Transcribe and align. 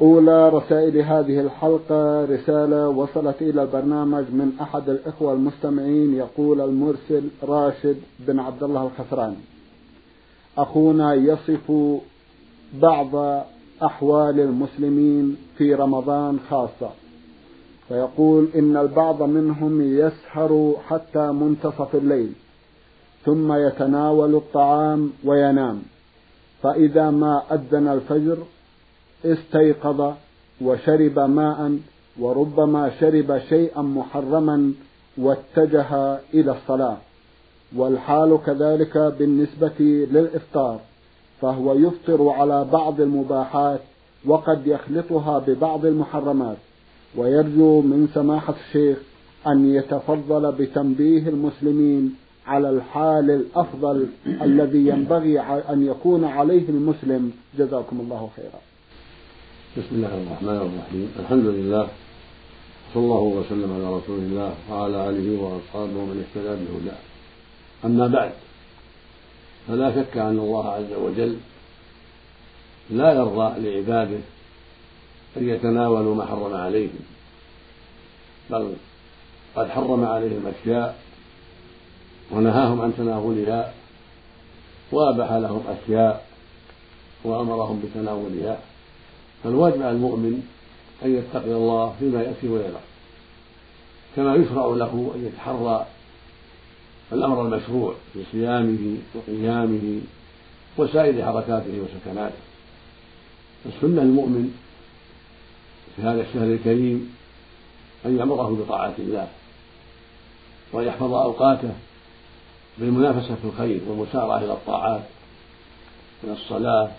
أولى 0.00 0.48
رسائل 0.48 0.98
هذه 0.98 1.40
الحلقة 1.40 2.24
رسالة 2.24 2.88
وصلت 2.88 3.42
إلى 3.42 3.62
البرنامج 3.62 4.24
من 4.30 4.52
أحد 4.60 4.88
الإخوة 4.88 5.32
المستمعين 5.32 6.14
يقول 6.14 6.60
المرسل 6.60 7.28
راشد 7.42 7.96
بن 8.18 8.38
عبد 8.38 8.62
الله 8.62 8.86
الخسراني. 8.86 9.36
أخونا 10.58 11.14
يصف 11.14 11.72
بعض 12.74 13.44
أحوال 13.82 14.40
المسلمين 14.40 15.36
في 15.58 15.74
رمضان 15.74 16.38
خاصة. 16.50 16.90
فيقول 17.88 18.48
إن 18.54 18.76
البعض 18.76 19.22
منهم 19.22 19.80
يسهر 19.98 20.74
حتى 20.88 21.32
منتصف 21.32 21.94
الليل 21.94 22.32
ثم 23.24 23.52
يتناول 23.52 24.34
الطعام 24.34 25.10
وينام. 25.24 25.82
فإذا 26.62 27.10
ما 27.10 27.42
أذن 27.52 27.88
الفجر 27.88 28.38
استيقظ 29.26 30.12
وشرب 30.60 31.18
ماء 31.18 31.78
وربما 32.20 32.90
شرب 33.00 33.38
شيئا 33.48 33.82
محرما 33.82 34.72
واتجه 35.18 36.18
إلى 36.34 36.52
الصلاة. 36.52 36.96
والحال 37.76 38.38
كذلك 38.46 38.98
بالنسبة 38.98 39.78
للإفطار 39.80 40.80
فهو 41.40 41.74
يفطر 41.74 42.28
على 42.28 42.64
بعض 42.72 43.00
المباحات 43.00 43.80
وقد 44.26 44.66
يخلطها 44.66 45.38
ببعض 45.38 45.86
المحرمات. 45.86 46.56
ويرجو 47.16 47.80
من 47.80 48.08
سماحة 48.14 48.54
الشيخ 48.66 48.98
أن 49.46 49.74
يتفضل 49.74 50.52
بتنبيه 50.52 51.28
المسلمين 51.28 52.14
على 52.46 52.70
الحال 52.70 53.30
الأفضل 53.30 54.06
الذي 54.26 54.88
ينبغي 54.88 55.40
أن 55.40 55.86
يكون 55.86 56.24
عليه 56.24 56.68
المسلم. 56.68 57.32
جزاكم 57.58 58.00
الله 58.00 58.30
خيرا. 58.36 58.73
بسم 59.76 59.90
الله 59.90 60.14
الرحمن 60.14 60.56
الرحيم. 60.56 61.14
الحمد 61.18 61.46
لله 61.46 61.88
صلى 62.94 63.02
الله 63.02 63.22
وسلم 63.22 63.70
على 63.74 63.96
رسول 63.96 64.18
الله 64.18 64.54
وعلى 64.70 65.08
آله 65.10 65.42
وأصحابه 65.42 65.96
ومن 65.98 66.24
اهتدى 66.24 66.52
بهداه. 66.62 66.98
أما 67.84 68.06
بعد 68.06 68.32
فلا 69.68 69.94
شك 69.94 70.16
أن 70.16 70.38
الله 70.38 70.68
عز 70.68 70.92
وجل 70.92 71.36
لا 72.90 73.12
يرضى 73.12 73.48
لعباده 73.60 74.20
أن 75.36 75.48
يتناولوا 75.48 76.14
ما 76.14 76.26
حرم 76.26 76.54
عليهم 76.54 77.02
بل 78.50 78.72
قد 79.56 79.68
حرم 79.68 80.04
عليهم 80.04 80.42
أشياء 80.46 80.98
ونهاهم 82.30 82.80
عن 82.80 82.92
تناولها 82.96 83.74
وابح 84.92 85.32
لهم 85.32 85.62
أشياء 85.66 86.26
وأمرهم 87.24 87.82
بتناولها. 87.84 88.58
فالواجب 89.44 89.82
على 89.82 89.90
المؤمن 89.90 90.42
أن 91.04 91.14
يتقي 91.14 91.52
الله 91.52 91.94
فيما 91.98 92.22
يأتي 92.22 92.48
ويذر 92.48 92.80
كما 94.16 94.34
يشرع 94.34 94.66
له 94.66 95.12
أن 95.14 95.26
يتحرى 95.26 95.86
الأمر 97.12 97.42
المشروع 97.42 97.94
في 98.12 98.22
صيامه 98.32 98.96
وقيامه 99.14 100.00
وسائر 100.76 101.24
حركاته 101.24 101.80
وسكناته. 101.80 102.36
السنة 103.66 104.02
المؤمن 104.02 104.54
في 105.96 106.02
هذا 106.02 106.22
الشهر 106.22 106.44
الكريم 106.44 107.14
أن 108.06 108.18
يأمره 108.18 108.64
بطاعة 108.64 108.94
الله 108.98 109.28
وأن 110.72 110.86
يحفظ 110.86 111.12
أوقاته 111.12 111.72
بالمنافسة 112.78 113.34
في 113.34 113.44
الخير 113.44 113.80
والمسارعة 113.86 114.38
إلى 114.38 114.52
الطاعات 114.52 115.02
من 116.22 116.32
الصلاة 116.32 116.90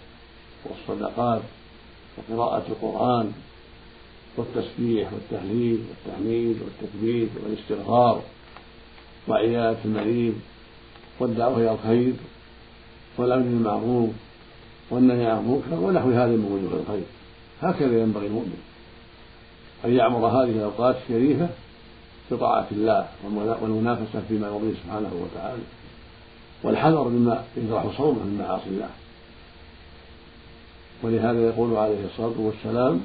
والصدقات 0.65 1.41
وقراءة 2.17 2.63
القرآن 2.69 3.31
والتسبيح 4.37 5.13
والتهليل 5.13 5.83
والتحميد 5.89 6.57
والتكبير 6.61 7.27
والاستغفار 7.43 8.21
وعيادة 9.27 9.77
المريض 9.85 10.33
والدعوة 11.19 11.57
إلى 11.57 11.71
الخير 11.71 12.13
والأمر 13.17 13.43
بالمعروف 13.43 14.09
والنهي 14.89 15.25
عن 15.25 15.39
المنكر 15.39 15.73
ونحو 15.73 16.11
هذا 16.11 16.35
من 16.35 16.51
وجوه 16.51 16.81
الخير. 16.81 17.05
هكذا 17.61 18.01
ينبغي 18.01 18.27
المؤمن 18.27 18.59
أن 19.85 19.93
يعمر 19.95 20.27
هذه 20.27 20.49
الأوقات 20.49 20.95
الشريفة 21.03 21.49
بطاعة 22.31 22.67
الله 22.71 23.07
والمنافسة 23.61 24.21
فيما 24.27 24.47
يرضيه 24.47 24.73
سبحانه 24.83 25.11
وتعالى 25.13 25.61
والحذر 26.63 27.03
مما 27.07 27.43
يجرح 27.57 27.97
صومه 27.97 28.23
من 28.23 28.37
معاصي 28.39 28.69
الله. 28.69 28.89
ولهذا 31.03 31.47
يقول 31.47 31.75
عليه 31.75 32.05
الصلاة 32.05 32.33
والسلام 32.37 33.01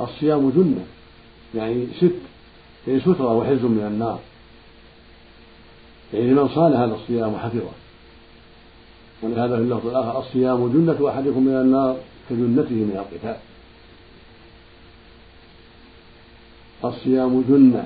الصيام 0.00 0.50
جنة 0.50 0.84
يعني 1.54 1.86
ست 1.96 2.14
يعني 2.88 3.00
سترة 3.00 3.32
وحز 3.32 3.64
من 3.64 3.86
النار. 3.86 4.20
يعني 6.14 6.26
من 6.26 6.48
صان 6.48 6.72
هذا 6.72 6.94
الصيام 6.94 7.34
وحفظه 7.34 7.70
ولهذا 9.22 9.56
في 9.56 9.62
اللفظ 9.62 9.86
الآخر 9.86 10.18
الصيام 10.18 10.68
جنة 10.72 11.08
أحدكم 11.08 11.46
من 11.46 11.54
النار 11.54 11.96
كجنته 12.30 12.74
من 12.74 12.96
القتال. 12.96 13.36
الصيام 16.84 17.44
جنة 17.48 17.84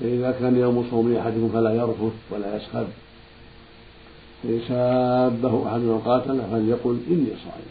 فإذا 0.00 0.30
كان 0.40 0.56
يوم 0.56 0.86
صوم 0.90 1.16
أحدكم 1.16 1.50
فلا 1.52 1.74
يرفث 1.74 2.12
ولا 2.30 2.56
يسخب 2.56 2.86
سابه 4.68 5.68
أحد 5.68 5.80
من 5.80 6.00
فليقل 6.50 6.98
إني 7.10 7.30
صائم. 7.44 7.70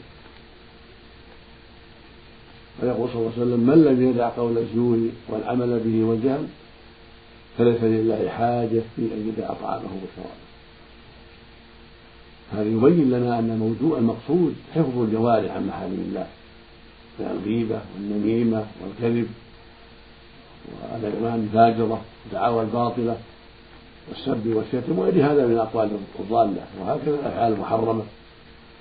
ويقول 2.83 3.09
صلى 3.09 3.21
الله 3.21 3.31
عليه 3.31 3.41
وسلم 3.41 3.59
من 3.59 3.83
لم 3.83 4.09
يدع 4.09 4.29
قول 4.29 4.57
الزور 4.57 4.99
والعمل 5.29 5.79
به 5.79 6.03
والجهل 6.03 6.47
فليس 7.57 7.83
لله 7.83 8.29
حاجة 8.29 8.81
في 8.95 9.01
أن 9.01 9.33
يدع 9.33 9.53
طعامه 9.53 9.83
وشرابه. 9.83 10.39
هذا 12.53 12.69
يبين 12.69 13.09
لنا 13.09 13.39
أن 13.39 13.57
موضوع 13.57 13.97
المقصود 13.97 14.55
حفظ 14.75 14.97
الجوارح 14.97 15.51
عن 15.55 15.67
محارم 15.67 16.05
الله 16.07 16.27
من 17.19 17.25
الغيبة 17.25 17.81
والنميمة 17.95 18.65
والكذب 18.81 19.27
والأيمان 20.93 21.49
الفاجرة 21.49 22.01
والدعاوى 22.25 22.61
الباطلة. 22.61 23.17
والسب 24.09 24.47
والشتم 24.47 24.99
وغير 24.99 25.25
هذا 25.25 25.45
من 25.45 25.53
الأقوال 25.53 25.89
الضالة. 26.19 26.61
وهكذا 26.81 27.15
الأفعال 27.15 27.53
المحرمة 27.53 28.03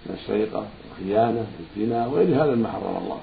من 0.07 0.19
السرقة 0.21 0.67
والخيانة 0.91 1.47
والزنا 1.77 2.07
وغير 2.07 2.45
هذا 2.45 2.55
مما 2.55 2.73
حرم 2.73 2.97
الله. 2.97 3.21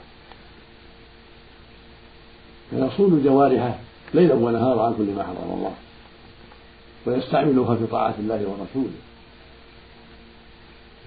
فيصون 2.69 3.24
جوارحه 3.24 3.75
ليلا 4.13 4.34
ونهارا 4.34 4.86
عن 4.86 4.94
كل 4.98 5.13
ما 5.16 5.24
حرم 5.24 5.54
الله. 5.57 5.74
ويستعملها 7.06 7.75
في 7.75 7.86
طاعة 7.86 8.16
الله 8.19 8.36
ورسوله. 8.36 8.96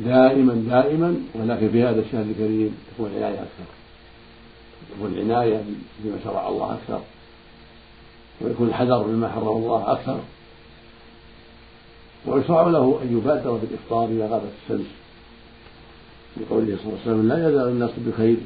دائما 0.00 0.54
دائما 0.54 1.16
ولكن 1.34 1.68
في 1.68 1.82
هذا 1.82 2.00
الشهر 2.00 2.22
الكريم 2.22 2.78
تكون 2.94 3.10
العناية 3.10 3.38
أكثر. 3.38 3.68
تكون 4.96 5.12
العناية 5.12 5.64
بما 5.98 6.16
شرع 6.24 6.48
الله 6.48 6.74
أكثر. 6.74 7.00
ويكون 8.40 8.68
الحذر 8.68 9.06
مما 9.06 9.28
حرم 9.28 9.48
الله 9.48 9.92
أكثر. 9.92 10.18
ويشرع 12.28 12.66
له 12.66 13.00
أن 13.02 13.18
يبادر 13.18 13.52
بالإفطار 13.52 14.08
إذا 14.08 14.26
غابت 14.26 14.52
الشمس. 14.62 14.86
لقوله 16.36 16.76
صلى 16.76 16.86
الله 16.86 17.00
عليه 17.00 17.10
وسلم 17.10 17.28
لا 17.28 17.48
يزال 17.48 17.68
الناس 17.68 17.90
بخير 18.06 18.36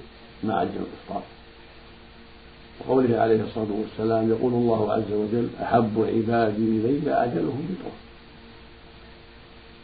ما 0.43 0.55
عجل 0.55 0.71
الإفطار. 0.71 1.23
وقوله 2.81 3.19
عليه 3.19 3.43
الصلاة 3.43 3.67
والسلام 3.71 4.31
يقول 4.31 4.53
الله 4.53 4.93
عز 4.93 5.13
وجل 5.13 5.49
أحب 5.63 6.07
عبادي 6.15 6.63
إلي 6.63 7.25
أجلهم 7.25 7.69
بطر 7.71 7.91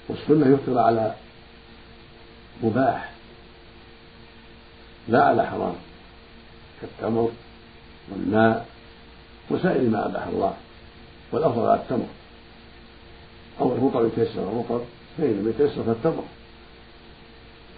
والسنة 0.08 0.54
يفطر 0.54 0.78
على 0.78 1.14
مباح 2.62 3.12
لا 5.08 5.24
على 5.24 5.46
حرام 5.46 5.74
كالتمر 6.80 7.30
والماء 8.12 8.66
وسائر 9.50 9.90
ما 9.90 10.06
أباح 10.06 10.26
الله 10.26 10.54
والأفضل 11.32 11.66
على 11.66 11.80
التمر. 11.80 12.08
أو 13.60 13.72
الرطب 13.72 14.06
يتيسر. 14.06 14.42
الرطب 14.42 14.80
فإن 15.18 15.30
لم 15.30 15.48
يتيسر 15.48 15.82
فالتمر 15.82 16.24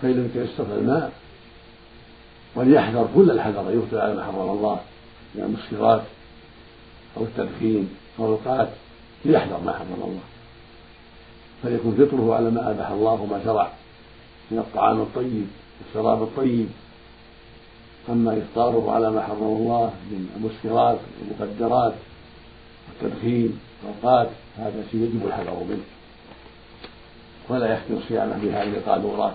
فإن 0.03 0.11
لم 0.11 0.31
يتيسر 0.35 0.65
فالماء. 0.65 1.13
وليحذر 2.57 3.09
كل 3.15 3.31
الحذر 3.31 3.71
يفطر 3.71 4.01
على 4.01 4.15
ما 4.15 4.25
حرم 4.25 4.51
الله 4.51 4.81
من 5.35 5.43
المسكرات 5.43 6.03
أو 7.17 7.23
التدخين 7.23 7.89
أو 8.19 8.35
القات 8.35 8.69
ليحذر 9.25 9.61
ما 9.61 9.73
حرم 9.73 9.95
الله. 9.95 10.21
فليكن 11.63 11.93
فطره 11.93 12.35
على 12.35 12.51
ما 12.51 12.71
أباح 12.71 12.91
الله 12.91 13.13
وما 13.13 13.45
شرع 13.45 13.73
من 14.51 14.59
الطعام 14.59 15.01
الطيب 15.01 15.47
والشراب 15.81 16.23
الطيب. 16.23 16.69
أما 18.09 18.39
إفطاره 18.39 18.91
على 18.93 19.11
ما 19.11 19.23
حرم 19.23 19.43
الله 19.43 19.93
من 20.11 20.29
المسكرات 20.37 20.99
والمخدرات 21.21 21.95
والتدخين 22.89 23.59
والقات 23.85 24.31
هذا 24.61 24.85
شيء 24.91 25.01
يجب 25.01 25.27
الحذر 25.27 25.65
منه. 25.69 25.85
ولا 27.49 27.73
يختم 27.75 28.01
صيامه 28.09 28.37
بهذه 28.43 28.69
القاذورات 28.69 29.33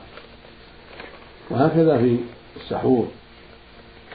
وهكذا 1.49 1.97
في 1.97 2.17
السحور. 2.55 3.07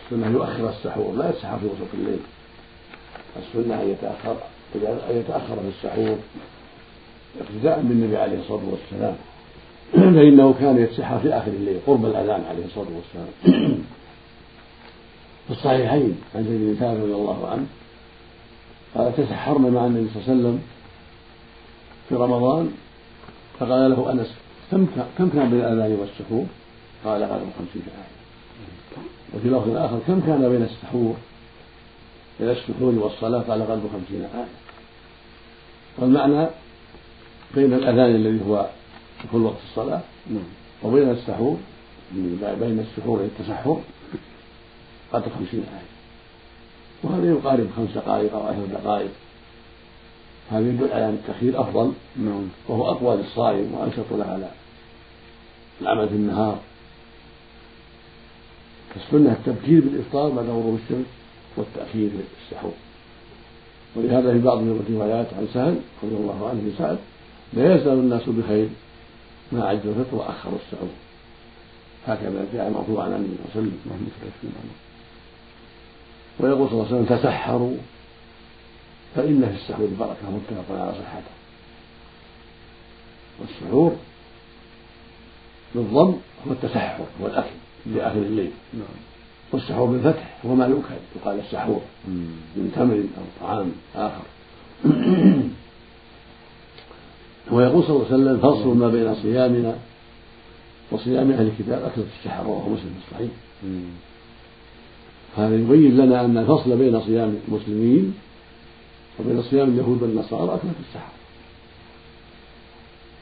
السنة 0.04 0.30
يؤخر 0.30 0.68
السحور 0.68 1.14
لا 1.14 1.30
يتسحر 1.30 1.58
في 1.58 1.66
وسط 1.66 1.94
الليل. 1.94 2.20
السنة 3.36 3.82
أن 3.82 3.88
يتأخر 3.90 4.36
أن 5.10 5.16
يتأخر 5.16 5.56
في 5.56 5.68
السحور 5.68 6.18
اقتداء 7.40 7.80
بالنبي 7.80 8.16
عليه 8.16 8.38
الصلاة 8.38 8.62
والسلام. 8.70 9.16
فإنه 10.16 10.54
كان 10.60 10.78
يتسحر 10.78 11.18
في 11.18 11.28
آخر 11.28 11.50
الليل 11.50 11.78
قرب 11.86 12.06
الأذان 12.06 12.44
عليه 12.50 12.64
الصلاة 12.64 12.88
والسلام. 12.96 13.28
في 15.46 15.56
الصحيحين 15.56 16.16
عن 16.34 16.42
بن 16.42 16.76
ثابت 16.80 17.00
رضي 17.00 17.12
الله 17.12 17.48
عنه 17.48 17.66
قال 18.94 19.16
تسحرنا 19.16 19.70
مع 19.70 19.86
النبي 19.86 20.08
صلى 20.14 20.22
الله 20.22 20.30
عليه 20.30 20.40
وسلم 20.40 20.62
في 22.10 22.16
رمضان؟ 22.16 22.70
فقال 23.58 23.90
له 23.90 24.12
أنس 24.12 24.34
كم 24.70 24.86
كم 25.18 25.28
كان 25.28 25.50
بين 25.50 25.60
الأذان 25.60 25.92
والسحور؟ 26.00 26.46
قال 27.04 27.22
قدر 27.24 27.46
خمسين 27.58 27.82
آية 27.86 28.20
وفي 29.34 29.48
لفظ 29.48 29.76
آخر 29.76 29.98
كم 30.06 30.20
كان 30.20 30.48
بين 30.48 30.62
السحور؟ 30.62 31.14
بين 32.40 32.50
السحور 32.50 32.94
والصلاة 32.94 33.40
قال 33.40 33.62
قلب 33.62 33.90
خمسين 33.92 34.24
آية. 34.24 34.48
والمعنى 35.98 36.46
بين 37.54 37.74
الأذان 37.74 38.14
الذي 38.14 38.40
هو 38.48 38.66
دخول 39.24 39.42
وقت 39.42 39.58
الصلاة 39.70 40.00
نعم. 40.30 40.42
وبين 40.82 41.10
السحور 41.10 41.56
بين 42.60 42.86
السحور 42.90 43.18
والتسحر 43.22 43.80
قدر 45.12 45.28
خمسين 45.38 45.60
آية. 45.60 45.90
وهذا 47.02 47.30
يقارب 47.30 47.68
خمس 47.76 47.88
دقائق 47.94 48.34
أو 48.34 48.46
عشر 48.46 48.66
دقائق. 48.72 49.10
هذا 50.50 50.68
يدل 50.68 50.92
على 50.92 51.04
أن 51.08 51.14
التأخير 51.14 51.60
أفضل 51.60 51.92
نعم 52.16 52.48
وهو 52.68 52.90
أقوى 52.90 53.16
للصائم 53.16 53.74
وأنشط 53.74 54.12
له 54.12 54.24
على 54.24 54.50
العمل 55.82 56.08
في 56.08 56.14
النهار. 56.14 56.58
فالسنة 58.94 59.32
التبكير 59.32 59.80
بالإفطار 59.80 60.30
بعد 60.30 60.46
غروب 60.46 60.78
الشمس 60.84 61.06
والتأخير 61.56 62.10
في 62.10 62.52
السحور 62.54 62.72
ولهذا 63.96 64.32
في 64.32 64.38
بعض 64.38 64.58
الروايات 64.58 65.34
عن 65.34 65.48
سهل 65.54 65.80
رضي 66.02 66.16
الله 66.16 66.48
عنه 66.48 66.60
في 66.60 66.78
سعد 66.78 66.98
لا 67.52 67.74
يزال 67.74 67.92
الناس 67.92 68.22
بخير 68.26 68.68
ما 69.52 69.64
عجل 69.64 69.88
الفطر 69.88 70.16
وأخروا 70.16 70.58
السحور. 70.66 70.88
هكذا 72.06 72.46
جاء 72.52 72.70
مرفوعا 72.70 73.04
عن 73.04 73.14
النبي 73.14 73.36
صلى 73.54 73.62
الله 73.62 73.72
عليه 73.96 74.02
وسلم. 74.40 74.52
ويقول 76.40 76.68
صلى 76.68 76.72
الله 76.72 76.86
عليه 76.86 77.04
وسلم 77.04 77.18
تسحروا 77.18 77.76
فإن 79.16 79.40
في 79.40 79.62
السحور 79.62 79.88
بركة 80.00 80.30
متفق 80.30 80.80
على 80.80 80.92
صحته 80.92 81.30
والسحور 83.40 83.96
بالضم 85.74 86.14
هو 86.48 86.52
التسحر 86.52 87.04
هو 87.22 87.26
الأكل 87.26 87.50
في 87.84 88.02
آخر 88.02 88.18
الليل. 88.18 88.50
نعم. 88.74 88.82
والسحور 89.52 89.86
بالفتح 89.86 90.36
هو 90.46 90.54
ما 90.54 90.66
يؤكل 90.66 90.94
يقال 91.16 91.38
السحور. 91.38 91.80
من 92.56 92.72
تمر 92.76 92.94
أو 92.94 93.24
طعام 93.40 93.72
آخر. 93.96 94.22
ويقول 97.52 97.84
صلى 97.84 97.96
الله 97.96 98.06
عليه 98.06 98.14
وسلم 98.14 98.38
فصل 98.38 98.76
ما 98.76 98.88
بين 98.88 99.14
صيامنا 99.14 99.74
وصيام 100.90 101.30
أهل 101.30 101.46
الكتاب 101.46 101.82
أكلة 101.82 102.04
السحر 102.18 102.44
رواه 102.44 102.68
مسلم 102.68 102.94
في 102.94 103.06
الصحيح. 103.08 103.30
هذا 105.36 105.54
يبين 105.54 105.96
لنا 105.96 106.24
أن 106.24 106.38
الفصل 106.38 106.76
بين 106.76 107.00
صيام 107.00 107.36
المسلمين 107.48 108.14
وبين 109.20 109.42
صيام 109.42 109.68
اليهود 109.68 110.02
والنصارى 110.02 110.54
أكلة 110.54 110.72
السحر 110.88 111.12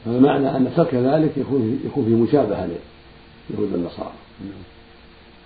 هذا 0.05 0.19
معنى 0.19 0.57
أن 0.57 0.73
ترك 0.75 0.93
ذلك 0.93 1.37
يكون 1.37 1.81
يكون 1.85 2.05
في 2.05 2.11
مشابهة 2.11 2.65
لليهود 2.65 3.73
والنصارى. 3.73 4.13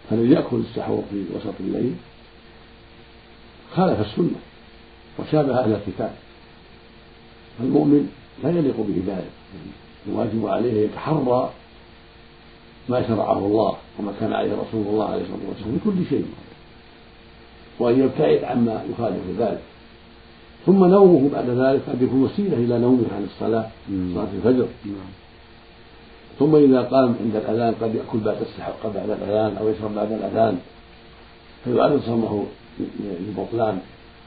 فالذي 0.09 0.31
يأكل 0.33 0.57
السحور 0.57 1.03
في 1.11 1.25
وسط 1.35 1.53
الليل. 1.59 1.93
خالف 3.75 3.99
السنة 3.99 4.39
وشابه 5.19 5.59
أهل 5.59 5.73
الكتاب. 5.73 6.13
المؤمن 7.59 8.09
لا 8.43 8.49
يليق 8.49 8.77
به 8.77 9.01
ذلك. 9.07 9.31
الواجب 10.07 10.47
عليه 10.47 10.71
أن 10.71 10.89
يتحرى 10.89 11.51
ما 12.89 13.07
شرعه 13.07 13.37
الله 13.37 13.77
وما 13.99 14.13
كان 14.19 14.33
عليه 14.33 14.51
رسول 14.53 14.87
الله 14.87 15.09
عليه 15.09 15.21
الصلاة 15.21 15.49
والسلام 15.49 15.79
في 15.79 15.89
كل 15.89 16.09
شيء. 16.09 16.25
وأن 17.79 17.99
يبتعد 17.99 18.43
عما 18.43 18.85
يخالف 18.91 19.39
ذلك. 19.39 19.61
ثم 20.65 20.85
نومه 20.85 21.29
بعد 21.33 21.49
ذلك 21.49 21.81
قد 21.89 22.01
يكون 22.01 22.23
وسيلة 22.23 22.57
إلى 22.57 22.79
نومه 22.79 23.03
عن 23.15 23.23
الصلاة 23.23 23.69
صلاة 24.13 24.27
الفجر. 24.33 24.67
ثم 26.39 26.55
إذا 26.55 26.81
قام 26.81 27.15
عند 27.21 27.35
الأذان 27.35 27.73
قد 27.81 27.95
يأكل 27.95 28.19
بعد 28.19 28.37
السحر 28.41 28.73
بعد 28.95 29.09
الأذان 29.09 29.57
أو 29.57 29.69
يشرب 29.69 29.95
بعد 29.95 30.11
الأذان. 30.11 30.59
فيعرض 31.63 32.01
صومه 32.05 32.45
للبطلان 32.99 33.79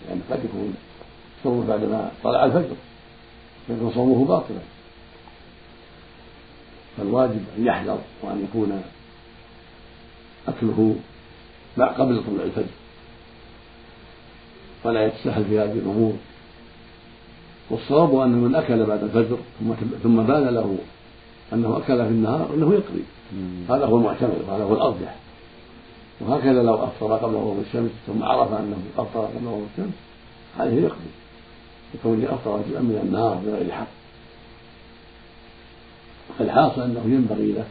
يعني 0.08 0.20
قد 0.30 0.44
يكون 0.44 0.74
صومه 1.44 1.66
بعدما 1.68 2.10
طلع 2.24 2.44
الفجر 2.44 2.76
فيكون 3.66 3.92
صومه 3.94 4.24
باطلا. 4.24 4.58
فالواجب 6.96 7.40
أن 7.58 7.66
يحذر 7.66 7.98
وأن 8.22 8.44
يكون 8.50 8.82
أكله 10.48 10.96
قبل 11.78 12.22
طلوع 12.24 12.44
الفجر. 12.44 12.74
ولا 14.86 15.06
يتساهل 15.06 15.44
في 15.44 15.58
هذه 15.58 15.72
الأمور. 15.72 16.12
والصواب 17.70 18.18
أن 18.18 18.32
من 18.32 18.54
أكل 18.54 18.86
بعد 18.86 19.02
الفجر 19.02 19.38
ثم 19.60 19.74
ثم 20.02 20.22
بان 20.22 20.48
له 20.48 20.78
أنه 21.52 21.76
أكل 21.76 21.96
في 21.96 22.10
النهار 22.10 22.54
أنه 22.54 22.74
يقضي. 22.74 23.04
هذا 23.68 23.86
هو 23.86 23.96
المعتمد 23.96 24.44
وهذا 24.48 24.64
هو 24.64 24.74
الأرجح. 24.74 25.14
وهكذا 26.20 26.62
لو 26.62 26.74
أفطر 26.74 27.16
قبل 27.16 27.34
غروب 27.34 27.58
الشمس 27.66 27.90
ثم 28.06 28.22
عرف 28.22 28.52
أنه 28.52 28.76
أفطر 28.98 29.20
قبل 29.20 29.46
غروب 29.46 29.66
الشمس 29.72 29.94
عليه 30.58 30.82
يقضي. 30.82 31.10
لكونه 31.94 32.34
أفطر 32.34 32.60
جزءا 32.68 32.80
من 32.80 33.00
النهار 33.02 33.34
بغير 33.46 33.72
حق. 33.72 33.86
فالحاصل 36.38 36.82
أنه 36.82 37.02
ينبغي 37.04 37.52
له 37.52 37.64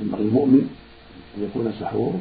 ينبغي 0.00 0.22
المؤمن 0.22 0.76
أن 1.36 1.44
يكون 1.44 1.72
سحوره 1.80 2.20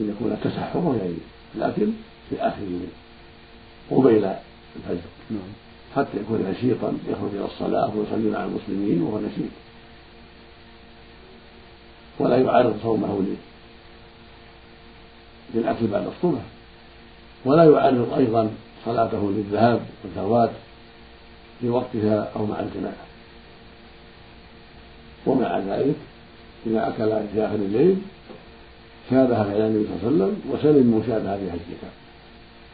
أن 0.00 0.08
يكون 0.08 0.36
تسحره 0.44 0.96
يعني. 1.00 1.14
لكن 1.54 1.92
في 2.32 2.42
آخر 2.42 2.62
الليل. 2.62 2.88
قبيل 3.90 4.24
الفجر. 4.76 5.08
نعم. 5.30 5.52
حتى 5.96 6.16
يكون 6.16 6.40
نشيطا 6.50 6.98
يخرج 7.08 7.30
إلى 7.34 7.44
الصلاة 7.44 7.92
ويصلي 7.96 8.30
مع 8.30 8.44
المسلمين 8.44 9.02
وهو 9.02 9.18
نشيط. 9.18 9.50
ولا 12.18 12.36
يعرض 12.36 12.78
صومه 12.82 13.24
للأكل 15.54 15.86
بعد 15.86 16.06
الصبح 16.06 16.40
ولا 17.44 17.64
يعرض 17.64 18.12
أيضا 18.18 18.50
صلاته 18.84 19.32
للذهاب 19.32 19.80
والفوات 20.04 20.50
في 21.60 21.68
وقتها 21.68 22.30
أو 22.36 22.46
مع 22.46 22.60
الجماعة 22.60 23.06
ومع 25.26 25.58
ذلك 25.58 25.96
إذا 26.66 26.88
أكل 26.88 27.28
في 27.34 27.46
آخر 27.46 27.54
الليل 27.54 27.96
شابه 29.10 29.44
فعل 29.44 29.60
النبي 29.60 29.86
صلى 29.86 30.08
الله 30.08 30.24
عليه 30.24 30.34
وسلم 30.34 30.40
وسلم 30.50 30.98
مشابهة 30.98 31.36
في 31.36 31.50
حجته 31.50 32.01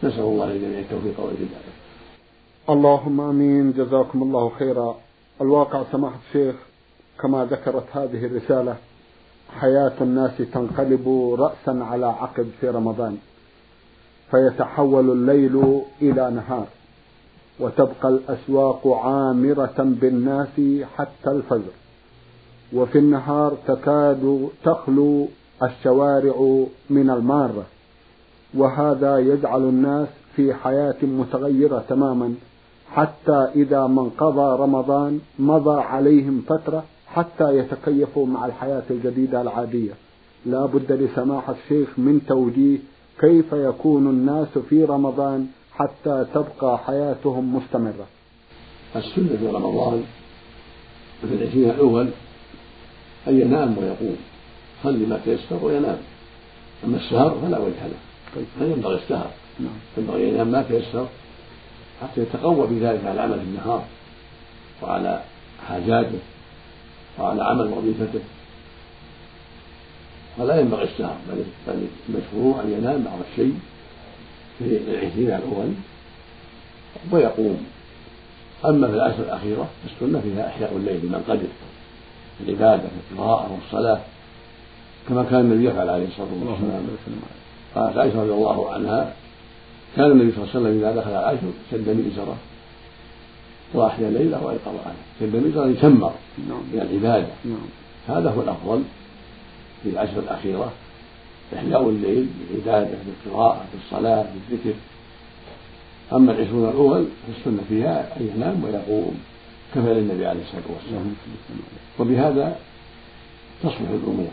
نسأل 0.02 0.21
الله 0.21 0.47
للجميع 0.52 0.78
التوفيق 0.78 1.21
والهداية 1.21 1.73
اللهم 2.71 3.21
آمين. 3.21 3.73
جزاكم 3.73 4.23
الله 4.23 4.49
خيرا. 4.59 4.97
الواقع 5.40 5.85
سماحة 5.93 6.19
الشيخ 6.28 6.55
كما 7.21 7.45
ذكرت 7.45 7.85
هذه 7.93 8.26
الرسالة 8.26 8.76
حياة 9.61 9.93
الناس 10.00 10.31
تنقلب 10.55 11.35
رأسا 11.38 11.85
على 11.85 12.07
عقب 12.07 12.50
في 12.61 12.69
رمضان 12.69 13.17
فيتحول 14.31 15.11
الليل 15.11 15.81
إلى 16.02 16.31
نهار 16.31 16.67
وتبقى 17.61 18.09
الأسواق 18.09 18.88
عامرة 18.88 19.75
بالناس 19.78 20.61
حتى 20.97 21.31
الفجر 21.31 21.73
وفي 22.73 22.99
النهار 22.99 23.57
تكاد 23.67 24.49
تخلو 24.64 25.28
الشوارع 25.62 26.64
من 26.90 27.11
المارة. 27.11 27.67
وهذا 28.55 29.19
يجعل 29.19 29.62
الناس 29.62 30.09
في 30.37 30.55
حياة 30.55 30.97
متغيرة 31.02 31.85
تماما 31.88 32.35
حتى 32.93 33.49
إذا 33.57 33.87
ما 33.87 34.02
انقضى 34.02 34.62
رمضان 34.62 35.21
مضى 35.38 35.81
عليهم 35.81 36.43
فترة 36.47 36.85
حتى 37.07 37.59
يتكيفوا 37.59 38.26
مع 38.26 38.47
الحياة 38.47 38.83
الجديدة 38.90 39.43
العادية. 39.43 39.93
لا 40.47 40.67
بد 40.67 40.93
لسماحة 40.93 41.55
الشيخ 41.64 41.88
من 41.99 42.21
توجيه 42.28 42.78
كيف 43.21 43.52
يكون 43.52 44.07
الناس 44.07 44.59
في 44.59 44.85
رمضان 44.85 45.47
حتى 45.73 46.26
تبقى 46.35 46.78
حياتهم 46.78 47.57
مستمرة. 47.57 48.07
السنة 48.97 49.37
في 49.37 49.47
رمضان 49.49 50.02
في 51.21 51.35
العشرين 51.35 51.71
الأول 51.71 52.09
أن 53.28 53.40
ينام 53.40 53.78
ويقوم 53.78 54.17
يصلي 54.81 55.07
ما 55.07 55.21
تيسر 55.25 55.64
وينام 55.64 55.99
أما 56.85 56.97
السهر 56.97 57.38
فلا 57.43 57.59
وجه 57.59 57.87
له. 57.87 58.08
لا 58.61 58.66
ينبغي 58.66 58.95
السهر. 58.95 59.30
ينبغي 59.99 60.28
أن 60.28 60.35
ينام 60.35 60.49
ما 60.49 60.62
تيسر 60.62 61.07
حتى 62.02 62.21
يتقوى 62.21 62.66
بذلك 62.66 63.04
على 63.04 63.21
عمل 63.21 63.38
النهار 63.38 63.85
وعلى 64.83 65.23
حاجاته 65.68 66.18
وعلى 67.18 67.45
عمل 67.45 67.66
وظيفته. 67.66 68.21
ولا 70.38 70.61
ينبغي 70.61 70.85
السهر 70.85 71.16
بل 71.66 71.87
المشروع 72.09 72.62
أن 72.62 72.73
ينام 72.78 73.04
بعض 73.04 73.18
الشيء 73.30 73.59
في 74.59 74.64
العشرين 74.64 75.26
الأول 75.26 75.73
ويقوم. 77.11 77.66
أما 78.64 78.88
في 78.88 78.95
العشر 78.95 79.23
الأخيرة 79.23 79.68
فالسنة 79.83 80.21
فيها 80.21 80.49
إحياء 80.49 80.76
الليل 80.76 81.07
لمن 81.07 81.25
قدر 81.28 81.49
العبادة 82.40 82.83
في 82.83 83.12
القراءة 83.14 83.52
والصلاة 83.52 84.00
كما 85.09 85.25
كان 85.25 85.40
النبي 85.40 85.68
يفعل 85.68 85.88
عليه 85.88 86.07
الصلاة 86.07 86.28
والسلام. 86.33 86.87
قالت 87.75 87.97
عائشة 87.97 88.23
رضي 88.23 88.33
الله 88.33 88.73
عنها 88.73 89.13
كان 89.97 90.11
النبي 90.11 90.33
صلى 90.33 90.45
الله 90.45 90.51
عليه 90.55 90.61
وسلم 90.61 90.79
إذا 90.79 91.01
دخل 91.01 91.11
العشر 91.11 91.51
شد 91.71 91.89
مئزره 91.89 92.37
وأحيا 93.75 94.09
الليلة 94.09 94.45
وأيقظ 94.45 94.75
عنه 94.87 94.97
شد 95.21 95.37
مئزره 95.37 95.67
يشمر 95.67 96.13
نعم. 96.49 96.61
من 96.73 96.81
العبادة. 96.81 97.27
نعم. 97.45 97.69
هذا 98.09 98.31
هو 98.31 98.43
الأفضل 98.43 98.83
في 99.83 99.89
العشر 99.89 100.19
الأخيرة. 100.19 100.73
إحياء 101.57 101.89
الليل 101.89 102.27
بالعبادة 102.39 102.97
بالقراءة 103.07 103.65
بالصلاة 103.75 104.27
بالذكر. 104.51 104.79
أما 106.13 106.33
العشرون 106.33 106.69
الأول 106.69 107.05
فالسنة 107.27 107.63
فيها 107.69 108.17
أن 108.21 108.31
ينام 108.37 108.65
ويقوم 108.65 109.19
كفى 109.75 109.95
للنبي 109.95 110.27
عليه 110.27 110.41
الصلاة 110.41 110.63
والسلام. 110.75 111.15
وبهذا 111.99 112.57
تصلح 113.63 113.91
الأمور. 113.91 114.31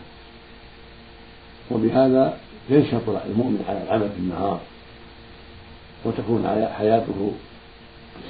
وبهذا 1.70 2.36
ينشط 2.70 3.08
المؤمن 3.26 3.64
على 3.68 3.82
العمل 3.82 4.08
في 4.08 4.18
النهار 4.18 4.60
وتكون 6.04 6.68
حياته 6.78 7.32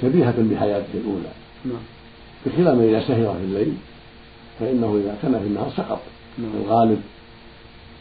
شبيهة 0.01 0.35
بحياته 0.37 0.93
الأولى. 0.93 1.31
نعم. 1.65 1.83
بخلاف 2.45 2.79
إذا 2.79 2.99
سهر 3.07 3.33
في 3.33 3.43
الليل 3.43 3.73
فإنه 4.59 5.01
إذا 5.03 5.17
كان 5.21 5.39
في 5.39 5.47
النهار 5.47 5.69
سقط. 5.77 5.99
نعم. 6.37 6.51
الغالب 6.63 7.01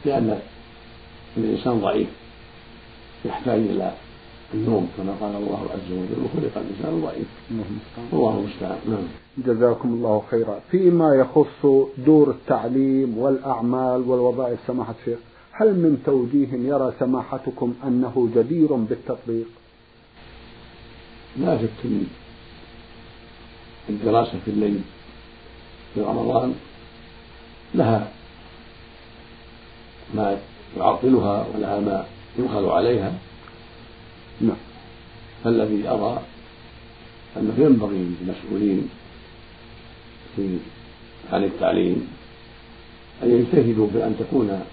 لأن 0.05 0.39
الإنسان 1.37 1.81
ضعيف 1.81 2.09
يحتاج 3.25 3.61
إلى 3.61 3.93
النوم 4.55 4.89
كما 4.97 5.15
قال 5.21 5.37
الله 5.37 5.67
عز 5.75 5.93
وجل 5.93 6.25
وخلق 6.25 6.53
الإنسان 6.57 7.01
ضعيف. 7.03 7.27
والله 8.13 8.39
المستعان. 8.39 8.79
نعم. 8.89 9.07
جزاكم 9.39 9.89
الله 9.89 10.23
خيرا. 10.31 10.61
فيما 10.71 11.15
يخص 11.15 11.89
دور 12.07 12.31
التعليم 12.31 13.19
والأعمال 13.19 14.01
والوظائف 14.01 14.59
سماحة 14.67 14.95
الشيخ. 15.01 15.19
هل 15.59 15.75
من 15.75 16.03
توجيه 16.07 16.69
يرى 16.69 16.93
سماحتكم 16.99 17.75
أنه 17.85 18.29
جدير 18.37 18.73
بالتطبيق؟ 18.75 19.47
لا 21.37 21.59
شك 21.59 21.85
إن 21.85 22.07
الدراسة 23.89 24.39
في 24.45 24.51
الليل 24.51 24.81
في 25.95 26.01
رمضان 26.01 26.55
لها 27.75 28.13
ما 30.15 30.39
يعطلها 30.77 31.47
ولها 31.55 31.81
ما 31.81 32.07
يؤخذ 32.39 32.69
عليها. 32.69 33.13
نعم. 34.41 34.57
فالذي 35.45 35.89
أرى 35.89 36.23
أنه 37.37 37.55
ينبغي 37.59 38.07
للمسؤولين 38.21 38.89
في 40.37 40.59
عن 41.33 41.45
التعليم 41.45 42.09
أن 43.23 43.31
يجتهدوا 43.31 43.89
بأن 43.95 44.17
تكون 44.19 44.65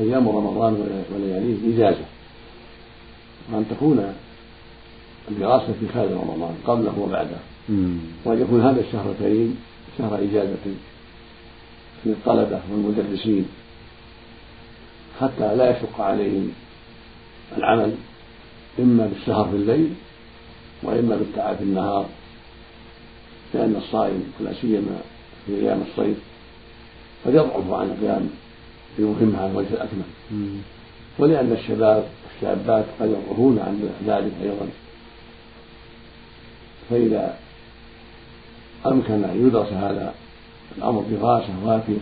أيام 0.00 0.28
رمضان 0.28 1.04
ولياليه 1.14 1.74
إجازة. 1.74 2.04
وأن 3.52 3.64
تكون 3.70 4.14
الدراسة 5.30 5.72
في 5.80 5.88
خارج 5.94 6.10
رمضان 6.10 6.54
قبله 6.66 6.98
وبعده. 6.98 7.36
وأن 8.24 8.40
يكون 8.40 8.60
هذا 8.60 8.80
الشهر 8.80 9.10
الكريم 9.10 9.58
شهر 9.98 10.18
إجازة 10.18 10.74
للطلبة 12.06 12.60
والمدرسين. 12.70 13.46
حتى 15.20 15.56
لا 15.56 15.70
يشق 15.70 16.00
عليهم 16.00 16.52
العمل 17.56 17.94
إما 18.78 19.06
بالسهر 19.06 19.48
في 19.50 19.56
الليل 19.56 19.94
وإما 20.82 21.16
بالتعب 21.16 21.56
في 21.56 21.62
النهار. 21.62 22.06
لأن 23.54 23.76
الصائم 23.76 24.32
لا 24.40 24.52
سيما 24.60 25.00
في 25.46 25.54
أيام 25.54 25.82
الصيف 25.90 26.16
قد 27.26 27.34
يضعف 27.34 27.70
عن 27.70 27.86
القيام 27.86 28.30
بمهمة 28.98 29.38
على 29.38 29.50
الوجه 29.50 29.68
الأكمل 29.68 30.02
ولأن 31.18 31.52
الشباب 31.52 32.04
والشابات 32.24 32.84
قد 33.00 33.08
يضعفون 33.08 33.58
عن 33.58 33.90
ذلك 34.06 34.32
أيضا. 34.42 34.68
فإذا 36.90 37.36
أمكن 38.86 39.24
أن 39.24 39.46
يدرس 39.46 39.72
هذا 39.72 40.14
الأمر 40.78 41.04
دراسة 41.10 41.64
وافية 41.64 41.98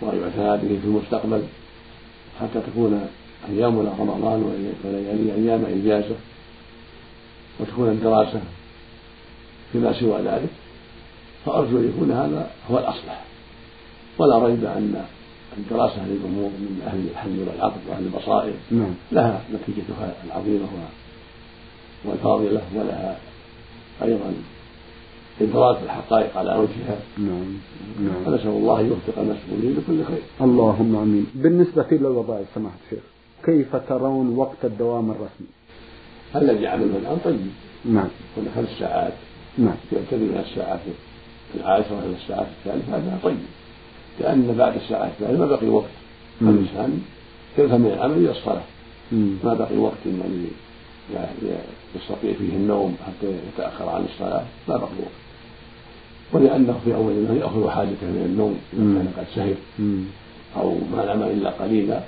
وأن 0.00 0.20
يعتنى 0.20 0.68
به 0.68 0.80
في 0.80 0.86
المستقبل 0.86 1.42
حتى 2.40 2.60
تكون 2.72 3.08
أيامنا 3.48 3.92
رمضان 3.98 4.42
وليالي 4.84 5.34
أيام 5.34 5.64
إجازة 5.64 6.14
وتكون 7.60 7.88
الدراسة 7.88 8.40
فيما 9.72 10.00
سوى 10.00 10.22
ذلك 10.22 10.50
فأرجو 11.46 11.78
أن 11.78 11.92
يكون 11.94 12.10
هذا 12.10 12.50
هو 12.70 12.78
الأصلح. 12.78 13.24
ولا 14.18 14.38
ريب 14.38 14.64
أن 14.64 15.04
الدراسة 15.58 16.06
للأمور 16.06 16.50
من 16.50 16.82
أهل 16.86 17.08
الحل 17.10 17.38
والعقد 17.48 17.80
وأهل 17.88 18.04
البصائر. 18.06 18.52
نعم. 18.70 18.94
لها 19.12 19.40
نتيجتها 19.54 20.14
العظيمة 20.26 20.66
والفاضلة 22.04 22.62
ولها 22.74 23.18
أيضا 24.02 24.34
إدراك 25.40 25.76
الحقائق 25.82 26.36
على 26.36 26.50
وجهها. 26.50 26.98
نعم. 27.18 27.58
نعم. 28.00 28.24
فنسأل 28.24 28.48
الله 28.48 28.80
أن 28.80 28.86
يوفق 28.86 29.18
المسؤولين 29.18 29.76
لكل 29.76 30.04
خير. 30.04 30.22
اللهم 30.40 30.96
آمين. 30.96 31.26
بالنسبة 31.34 31.86
للوظائف 31.90 32.46
سماحة 32.54 32.76
الشيخ 32.84 33.02
كيف 33.44 33.76
ترون 33.76 34.36
وقت 34.36 34.64
الدوام 34.64 35.10
الرسمي؟ 35.10 35.46
الذي 36.36 36.66
عمله 36.66 36.96
الآن 36.96 37.18
طيب؟ 37.24 37.46
نعم. 37.84 38.08
كل 38.36 38.42
خمس 38.54 38.68
ساعات. 38.78 39.12
نعم. 39.58 39.76
يعتدي 39.92 40.24
من 40.24 40.44
الساعات 40.50 40.80
العاشرة 41.54 41.98
إلى 41.98 42.16
الساعات 42.22 42.46
الثالثة 42.58 42.96
هذا 42.96 43.18
طيب. 43.22 43.36
لأن 44.20 44.54
بعد 44.58 44.76
الساعة 44.76 45.06
الثالثة 45.06 45.38
ما 45.38 45.46
بقي 45.46 45.68
وقت. 45.68 45.90
الإنسان 46.42 47.02
يذهب 47.58 47.80
من 47.80 47.86
العمل 47.86 48.18
إلى 48.18 48.30
الصلاة 48.30 48.62
ما 49.44 49.54
بقي 49.54 49.76
وقت 49.76 50.06
يعني 51.14 51.28
يستطيع 51.96 52.32
فيه 52.32 52.56
النوم 52.56 52.96
حتى 53.06 53.32
يتأخر 53.54 53.88
عن 53.88 54.04
الصلاة. 54.04 54.44
ما 54.68 54.76
بقي 54.76 54.98
وقت. 55.02 55.26
ولأنه 56.32 56.80
في 56.84 56.94
أول 56.94 57.12
النهار 57.12 57.36
يأخذ 57.36 57.70
حاجته 57.70 58.06
من 58.06 58.22
النوم 58.26 58.58
إذا 58.72 58.82
كان 58.82 59.12
قد 59.18 59.26
سهر 59.34 59.54
أو 60.56 60.74
ما 60.92 61.04
نام 61.04 61.22
إلا 61.22 61.50
قليلا. 61.50 62.00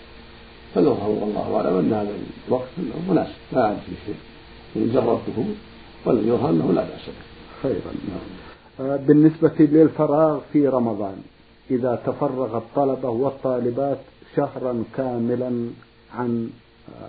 فالأظهر 0.75 1.11
والله 1.11 1.57
أعلم 1.57 1.79
أن 1.79 1.93
هذا 1.93 2.11
الوقت 2.49 2.69
مناسب. 3.09 3.33
لا 3.53 3.65
أعرف 3.65 3.79
فيه 3.87 3.97
شيء. 4.07 4.17
إن 4.77 4.93
جربته 4.93 5.45
والذي 6.05 6.29
يظهر 6.29 6.51
أنه 6.51 6.73
لا 6.73 6.83
بأس 6.83 7.07
به. 7.07 7.63
خيرا. 7.63 7.93
نعم. 8.09 8.97
بالنسبة 8.97 9.53
للفراغ 9.59 10.41
في 10.53 10.69
رمضان. 10.69 11.17
إذا 11.71 12.03
تفرغ 12.07 12.57
الطلبة 12.57 13.09
والطالبات 13.09 13.99
شهرا 14.37 14.85
كاملا 14.97 15.71
عن 16.15 16.51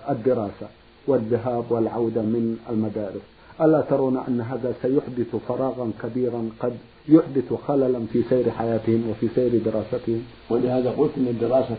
الدراسة 0.10 0.68
والذهاب 1.08 1.72
والعودة 1.72 2.22
من 2.22 2.58
المدارس. 2.70 3.22
ألا 3.62 3.82
ترون 3.82 4.18
أن 4.18 4.42
هذا 4.42 4.74
سيحدث 4.82 5.36
فراغا 5.48 5.92
كبيرا 6.04 6.50
قد 6.60 6.74
يحدث 7.08 7.54
خللا 7.68 8.00
في 8.14 8.24
سير 8.30 8.52
حياتهم 8.52 9.10
وفي 9.10 9.28
سير 9.36 9.62
دراستهم؟ 9.66 10.24
ولهذا 10.50 10.92
قلت 10.92 11.12
أن 11.18 11.28
الدراسة 11.28 11.76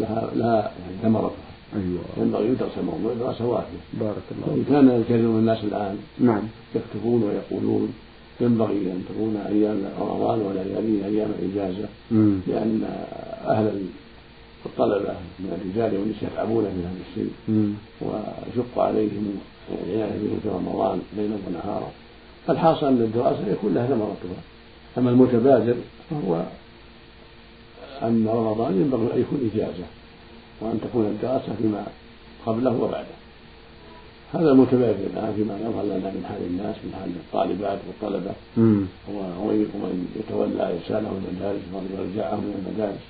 لها 0.00 0.30
لها 0.34 0.72
ثمرتها 1.02 1.54
أيوة. 1.74 2.04
ينبغي 2.16 2.48
يدرس 2.48 2.78
الموضوع 2.78 3.14
دراسة 3.14 3.46
وافية 3.46 3.78
بارك 3.92 4.22
الله 4.32 4.52
وإن 4.52 4.64
كان 4.68 4.88
الكثير 4.88 5.28
من 5.28 5.38
الناس 5.38 5.64
الآن 5.64 5.98
نعم. 6.20 6.42
يكتبون 6.74 7.22
ويقولون 7.22 7.94
ينبغي 8.40 8.92
أن 8.92 9.04
تكون 9.08 9.36
أيام 9.36 9.82
رمضان 10.00 10.40
ولياليه 10.40 11.04
أيام 11.06 11.30
الإجازة 11.38 11.88
مم. 12.10 12.40
لأن 12.46 12.82
أهل 13.46 13.86
الطلبة 14.66 15.14
من 15.40 15.58
الرجال 15.60 16.00
والنساء 16.00 16.30
يتعبون 16.32 16.64
في 16.64 16.80
هذا 16.80 17.00
الشيء 17.10 17.32
مم. 17.48 17.72
ويشق 18.00 18.78
عليهم 18.78 19.38
العناية 19.72 20.18
بهم 20.18 20.40
في 20.42 20.48
رمضان 20.48 21.00
ليلا 21.16 21.36
ونهارا 21.48 21.90
الحاصل 22.50 22.86
أن 22.86 23.02
الدراسة 23.02 23.48
يكون 23.52 23.74
لها 23.74 23.86
ثمرتها 23.86 24.42
أما 24.98 25.10
المتبادر 25.10 25.74
فهو 26.10 26.42
أن 28.02 28.28
رمضان 28.28 28.80
ينبغي 28.80 29.14
أن 29.14 29.20
يكون 29.20 29.50
إجازة 29.54 29.84
وأن 30.60 30.80
تكون 30.80 31.04
الدراسة 31.06 31.54
فيما 31.62 31.86
قبله 32.46 32.82
وبعده 32.82 33.06
هذا 34.34 34.50
المتبادر 34.50 35.06
الآن 35.14 35.32
فيما 35.36 35.58
يظهر 35.64 35.84
لنا 35.84 36.10
من 36.10 36.24
حال 36.28 36.42
الناس 36.50 36.76
من 36.84 36.92
حال 37.00 37.10
الطالبات 37.10 37.78
والطلبة. 37.86 38.32
ومن 39.08 40.06
يتولى 40.16 40.62
إرسالهم 40.74 41.16
المدارس 41.22 41.60
وإرجاعهم 41.72 42.40
من 42.40 42.54
المدارس 42.66 43.04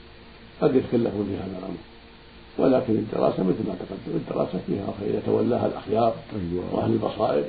قد 0.60 0.76
يتكلفون 0.76 1.26
في 1.26 1.36
هذا 1.36 1.58
الأمر. 1.58 1.80
ولكن 2.58 2.92
الدراسة 2.92 3.42
مثل 3.42 3.62
ما 3.68 3.74
تقدم 3.74 4.16
الدراسة 4.16 4.58
فيها 4.66 4.86
خير. 5.00 5.14
يتولاها 5.14 5.66
الأخيار 5.66 6.14
أيوة. 6.34 6.64
وأهل 6.72 6.92
البصائر 6.92 7.44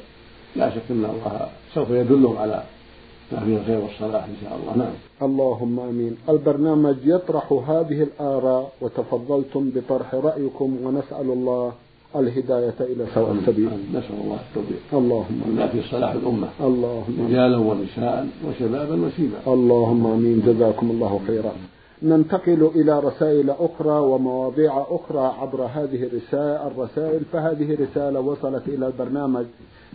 لا 0.55 0.70
شك 0.70 0.88
أن 0.89 1.05
الله 1.05 1.48
سوف 1.74 1.89
يدلهم 1.89 2.38
على 2.38 2.63
ما 3.32 3.39
فيه 3.39 3.58
الخير 3.58 3.79
والصلاح 3.79 4.24
إن 4.24 4.36
شاء 4.44 4.60
الله. 4.60 4.77
نعم. 4.77 4.94
اللهم 5.22 5.79
آمين. 5.79 6.17
البرنامج 6.29 6.96
يطرح 7.05 7.51
هذه 7.51 8.03
الآراء 8.03 8.72
وتفضلتم 8.82 9.72
بطرح 9.75 10.15
رأيكم 10.15 10.77
ونسأل 10.84 11.29
الله 11.38 11.74
الهداية 12.20 12.76
إلى 12.80 13.06
سواء 13.14 13.32
السبيل. 13.32 13.70
نسأل 13.94 14.16
الله 14.24 14.40
التوفيق 14.50 14.82
اللهم. 14.94 15.42
ولا 15.48 15.68
في 15.68 15.82
صلاح 15.92 16.12
الأمة 16.12 16.48
اللهم. 16.62 17.28
رجالا 17.28 17.58
ونساء 17.58 18.28
وشبابا 18.48 19.06
وشيبا 19.06 19.38
اللهم 19.48 20.08
آمين 20.08 20.42
جزاكم 20.46 20.92
الله 20.92 21.20
خيرا. 21.28 21.52
ننتقل 22.04 22.70
إلى 22.76 23.00
رسائل 23.00 23.50
أخرى 23.50 24.00
ومواضيع 24.00 24.86
أخرى 24.90 25.32
عبر 25.42 25.64
هذه 25.64 26.10
الرسائل 26.68 27.22
فهذه 27.34 27.78
رسالة 27.84 28.20
وصلت 28.20 28.68
إلى 28.68 28.88
البرنامج 28.88 29.46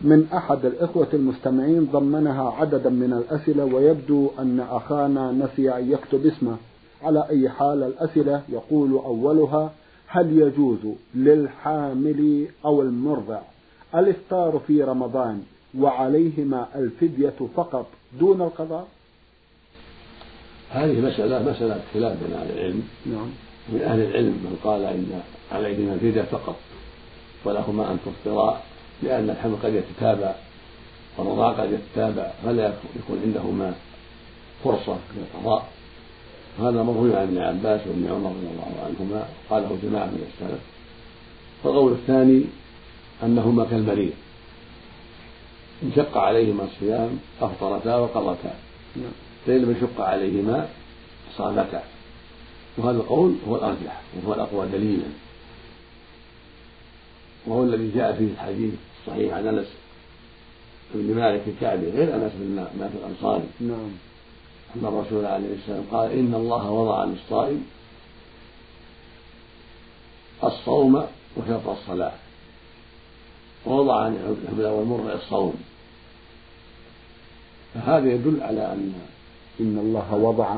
من 0.04 0.26
أحد 0.34 0.64
الإخوة 0.66 1.06
المستمعين 1.14 1.88
ضمنها 1.92 2.50
عددا 2.50 2.90
من 2.90 3.12
الأسئلة 3.12 3.64
ويبدو 3.64 4.28
أن 4.38 4.60
أخانا 4.60 5.32
نسي 5.32 5.70
أن 5.78 5.92
يكتب 5.92 6.26
اسمه. 6.26 6.56
على 7.02 7.24
أي 7.30 7.48
حال 7.48 7.82
الأسئلة 7.82 8.42
يقول 8.48 8.92
أولها 8.92 9.70
هل 10.12 10.38
يجوز 10.38 10.78
للحامل 11.14 12.46
أو 12.64 12.82
المرضع 12.82 13.40
الإفطار 13.94 14.60
في 14.66 14.82
رمضان 14.82 15.42
وعليهما 15.78 16.68
الفدية 16.74 17.34
فقط 17.56 17.86
دون 18.20 18.42
القضاء؟ 18.42 18.88
هذه 20.70 21.00
مسألة 21.00 21.50
مسألة 21.50 21.80
خلاف 21.94 22.24
بين 22.24 22.32
أهل 22.32 22.50
العلم. 22.50 22.82
نعم. 23.06 23.30
من 23.68 23.82
أهل 23.82 24.00
العلم 24.00 24.32
من 24.32 24.58
قال 24.64 24.84
إن 24.84 25.20
عليهما 25.52 25.94
الفدية 25.94 26.22
فقط 26.22 26.56
ولهما 27.44 27.92
أن 27.92 27.98
تفطرا 28.06 28.60
لأن 29.02 29.30
الحمل 29.30 29.56
قد 29.62 29.74
يتتابع 29.74 30.34
والرضاع 31.18 31.52
قد 31.52 31.72
يتتابع 31.72 32.32
فلا 32.44 32.72
يكون 32.96 33.20
عندهما 33.24 33.74
فرصة 34.64 34.98
للقضاء. 35.16 35.68
هذا 36.60 36.82
مروي 36.82 37.16
عن 37.16 37.22
ابن 37.22 37.38
عباس 37.38 37.80
وابن 37.86 38.06
عمر 38.06 38.30
رضي 38.30 38.46
الله 38.46 38.86
عنهما 38.86 39.28
قاله 39.50 39.78
جماعة 39.82 40.06
من 40.06 40.26
السلف. 40.32 40.60
والقول 41.64 41.92
الثاني 41.92 42.44
أنهما 43.22 43.64
كالمريض. 43.64 44.12
إن 45.82 45.90
شق 45.96 46.18
عليهما 46.18 46.64
الصيام 46.64 47.18
أفطرتا 47.42 47.96
وقضتا 47.96 48.54
نعم. 48.96 49.12
فإن 49.46 49.62
لم 49.62 49.70
يشق 49.76 50.00
عليهما 50.00 50.68
صامتا. 51.36 51.82
وهذا 52.78 52.96
القول 52.96 53.34
هو 53.48 53.56
الأرجح 53.56 54.00
وهو 54.16 54.34
الأقوى 54.34 54.66
دليلا. 54.72 55.06
وهو 57.46 57.62
الذي 57.62 57.90
جاء 57.94 58.16
فيه 58.16 58.26
الحديث 58.32 58.74
الصحيح 59.00 59.34
عن 59.34 59.46
أنس 59.46 59.66
بن 60.94 61.14
مالك 61.14 61.42
الكعبي 61.46 61.90
غير 61.90 62.14
أنس 62.14 62.32
بن 62.34 62.66
مالك 62.80 62.92
الأنصاري. 63.04 63.44
نعم. 63.60 64.09
أن 64.76 64.86
الرسول 64.86 65.24
عليه 65.24 65.54
السلام 65.54 65.84
قال 65.92 66.12
إن 66.12 66.34
الله 66.34 66.70
وضع 66.70 67.00
عن 67.00 67.12
الصائم 67.12 67.66
الصوم 70.44 71.06
وشرط 71.36 71.68
الصلاة 71.68 72.12
ووضع 73.66 74.04
عن 74.04 74.36
الحبل 74.42 74.66
والمرضع 74.66 75.12
الصوم. 75.12 75.54
فهذا 77.74 78.12
يدل 78.12 78.42
على 78.42 78.72
أن 78.72 78.92
إن 79.60 79.78
الله 79.78 80.14
وضع 80.14 80.56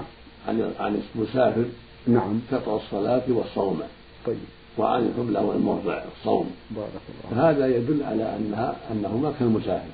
عن 0.48 0.72
عن 0.80 1.02
المسافر 1.14 1.64
نعم. 2.06 2.40
شرط 2.50 2.68
الصلاة 2.68 3.22
والصوم. 3.28 3.82
طيب. 4.26 4.38
وعن 4.78 5.06
الحبلى 5.06 5.38
والمرضع 5.38 6.02
الصوم. 6.18 6.50
بارك 6.70 6.90
الله 6.90 7.42
فهذا 7.42 7.76
يدل 7.76 8.02
على 8.02 8.36
أنها 8.36 8.76
أنهما 8.90 9.32
كالمسافر. 9.38 9.90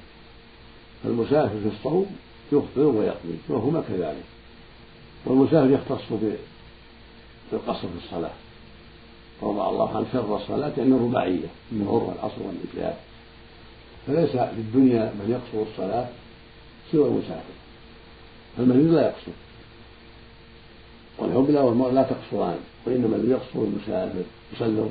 فالمسافر 1.04 1.60
في 1.60 1.68
الصوم 1.78 2.06
يفطر 2.52 2.86
ويقضي 2.86 3.38
وهما 3.48 3.82
كذلك. 3.88 4.24
والمسافر 5.26 5.70
يختص 5.70 6.12
بالقصر 7.52 7.88
في 7.88 8.04
الصلاة. 8.04 8.34
وضع 9.42 9.70
الله 9.70 9.96
عن 9.96 10.06
شر 10.12 10.36
الصلاة 10.36 10.72
يعني 10.78 10.94
الرباعية 10.94 11.48
الظهر 11.72 12.02
والعصر 12.02 12.36
والعشاء 12.42 13.00
فليس 14.06 14.30
في 14.30 14.60
الدنيا 14.60 15.04
من 15.04 15.30
يقصر 15.30 15.70
الصلاة 15.70 16.08
سوى 16.92 17.08
المسافر 17.08 17.58
فالمريض 18.56 18.92
لا 18.92 19.02
يقصر. 19.02 19.32
والحبلى 21.18 21.60
والمرء 21.60 21.92
لا 21.92 22.02
تقصران. 22.02 22.58
وإنما 22.86 23.16
الذي 23.16 23.30
يقصر 23.30 23.58
المسافر 23.58 24.22
يصلي 24.52 24.88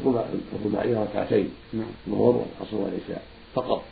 الرباعية 0.65 1.03
ركعتين 1.03 1.49
نعم. 1.73 1.85
الظهر 2.07 2.45
والعصر 2.59 2.75
والعشاء 2.75 3.23
فقط. 3.53 3.83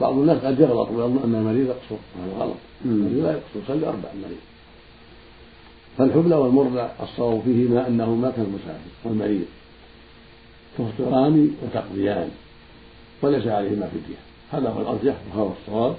بعض 0.00 0.12
الناس 0.12 0.38
قد 0.38 0.60
يغلط 0.60 0.88
ويظن 0.90 1.20
أن 1.24 1.34
المريض 1.34 1.66
يقصر. 1.66 2.00
وهذا 2.18 2.44
غلط. 2.44 2.56
المريض 2.84 3.24
لا 3.24 3.32
يقصر 3.32 3.60
يصلي 3.64 3.88
أربع 3.88 4.08
المريض 4.14 4.38
فالحبلى 5.98 6.34
والمرضع 6.34 6.88
الصواب 7.02 7.42
فيهما 7.44 7.88
انهما 7.88 8.30
كالمسافر 8.30 8.90
والمريض 9.04 9.44
تفطران 10.78 11.50
وتقضيان 11.62 12.30
وليس 13.22 13.46
عليهما 13.46 13.86
فدية. 13.86 14.20
هذا 14.52 14.68
هو 14.68 14.80
الأرجح 14.80 15.14
وهو 15.34 15.52
الصواب 15.62 15.96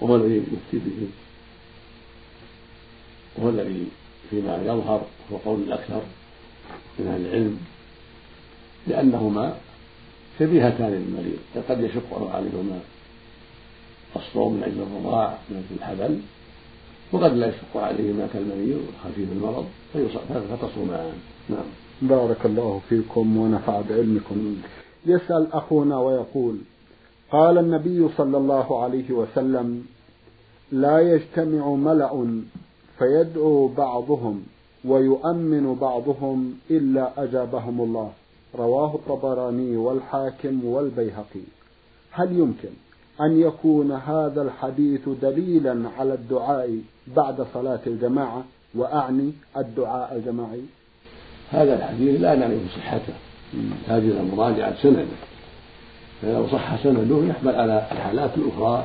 وهو 0.00 0.16
الذي 0.16 0.36
يفتي 0.36 0.78
به 0.78 1.08
وهو 3.36 3.48
الذي 3.48 3.86
فيما 4.30 4.56
يظهر 4.56 5.06
هو 5.32 5.36
قول 5.36 5.60
الأكثر 5.60 6.02
من 6.98 7.06
أهل 7.06 7.26
العلم 7.26 7.58
لأنهما 8.86 9.56
شبيهتان 10.38 10.90
للمريض 10.90 11.38
قد 11.68 11.80
يشق 11.80 12.30
عليهما 12.34 12.80
الصوم 14.16 14.54
من 14.54 14.62
أجل 14.62 14.82
الرضاع 14.82 15.38
من 15.50 15.56
أجل 15.56 15.76
الحبل 15.78 16.20
وقد 17.12 17.36
لا 17.36 17.46
يشق 17.46 17.76
عليهما 17.76 18.28
كالمريض 18.32 18.80
خفيف 19.04 19.32
المرض 19.32 19.66
فتصومان 20.50 21.12
نعم. 21.48 21.64
بارك 22.02 22.46
الله 22.46 22.80
فيكم 22.88 23.36
ونفع 23.36 23.80
بعلمكم. 23.88 24.56
يسأل 25.06 25.52
أخونا 25.52 25.98
ويقول 25.98 26.58
قال 27.30 27.58
النبي 27.58 28.08
صلى 28.16 28.36
الله 28.36 28.82
عليه 28.82 29.10
وسلم 29.10 29.86
لا 30.72 31.00
يجتمع 31.00 31.68
ملأ 31.68 32.42
فيدعو 32.98 33.68
بعضهم 33.68 34.42
ويؤمن 34.84 35.74
بعضهم 35.74 36.54
إلا 36.70 37.24
أجابهم 37.24 37.80
الله. 37.80 38.12
رواه 38.58 38.94
الطبراني 38.94 39.76
والحاكم 39.76 40.64
والبيهقي. 40.64 41.44
هل 42.10 42.32
يمكن 42.32 42.68
أن 43.20 43.40
يكون 43.40 43.92
هذا 43.92 44.42
الحديث 44.42 45.08
دليلا 45.22 45.88
على 45.98 46.14
الدعاء 46.14 46.78
بعد 47.16 47.46
صلاة 47.54 47.80
الجماعة 47.86 48.44
وأعني 48.74 49.32
الدعاء 49.56 50.16
الجماعي؟ 50.16 50.62
هذا 51.50 51.76
الحديث 51.76 52.20
لا 52.20 52.34
نعرف 52.34 52.60
صحته. 52.76 53.14
إلى 53.90 54.22
مراجعة 54.36 54.82
سنده. 54.82 55.04
فلو 56.22 56.46
صح 56.48 56.82
سنده 56.82 57.26
يحمل 57.26 57.54
على 57.54 57.86
الحالات 57.92 58.30
الأخرى 58.36 58.84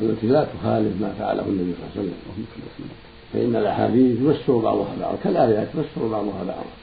التي 0.00 0.26
لا 0.26 0.44
تخالف 0.44 1.00
ما 1.02 1.12
فعله 1.18 1.42
النبي 1.42 1.74
صلى 1.74 2.02
الله 2.02 2.12
عليه 2.12 2.44
وسلم. 2.74 2.90
فإن 3.32 3.56
الأحاديث 3.56 4.20
يفسر 4.20 4.56
بعضها 4.56 4.96
بعضا 5.00 5.16
كالآيات 5.24 5.68
يفسر 5.68 6.08
بعضها 6.08 6.44
بعضا. 6.44 6.81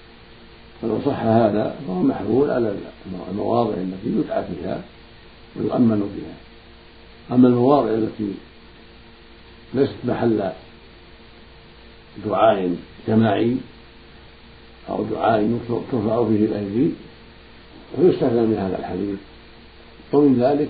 فلو 0.82 1.00
صح 1.06 1.20
هذا 1.20 1.76
فهو 1.88 2.04
محمول 2.04 2.50
على 2.50 2.76
المواضع 3.32 3.74
التي 3.74 4.08
يدعى 4.08 4.44
فيها 4.44 4.82
ويؤمن 5.56 6.00
بها. 6.00 6.36
أما 7.36 7.48
المواضع 7.48 7.89
التي 7.89 8.34
ليست 9.74 9.96
محل 10.04 10.52
دعاء 12.26 12.76
جماعي 13.08 13.58
أو 14.89 15.04
دعاء 15.04 15.60
ترفع 15.92 16.26
فيه 16.28 16.46
الأيدي 16.46 16.92
ويستثنى 17.98 18.42
من 18.42 18.58
هذا 18.58 18.80
الحديث 18.80 19.20
ومن 20.13 20.39
ذلك 20.39 20.70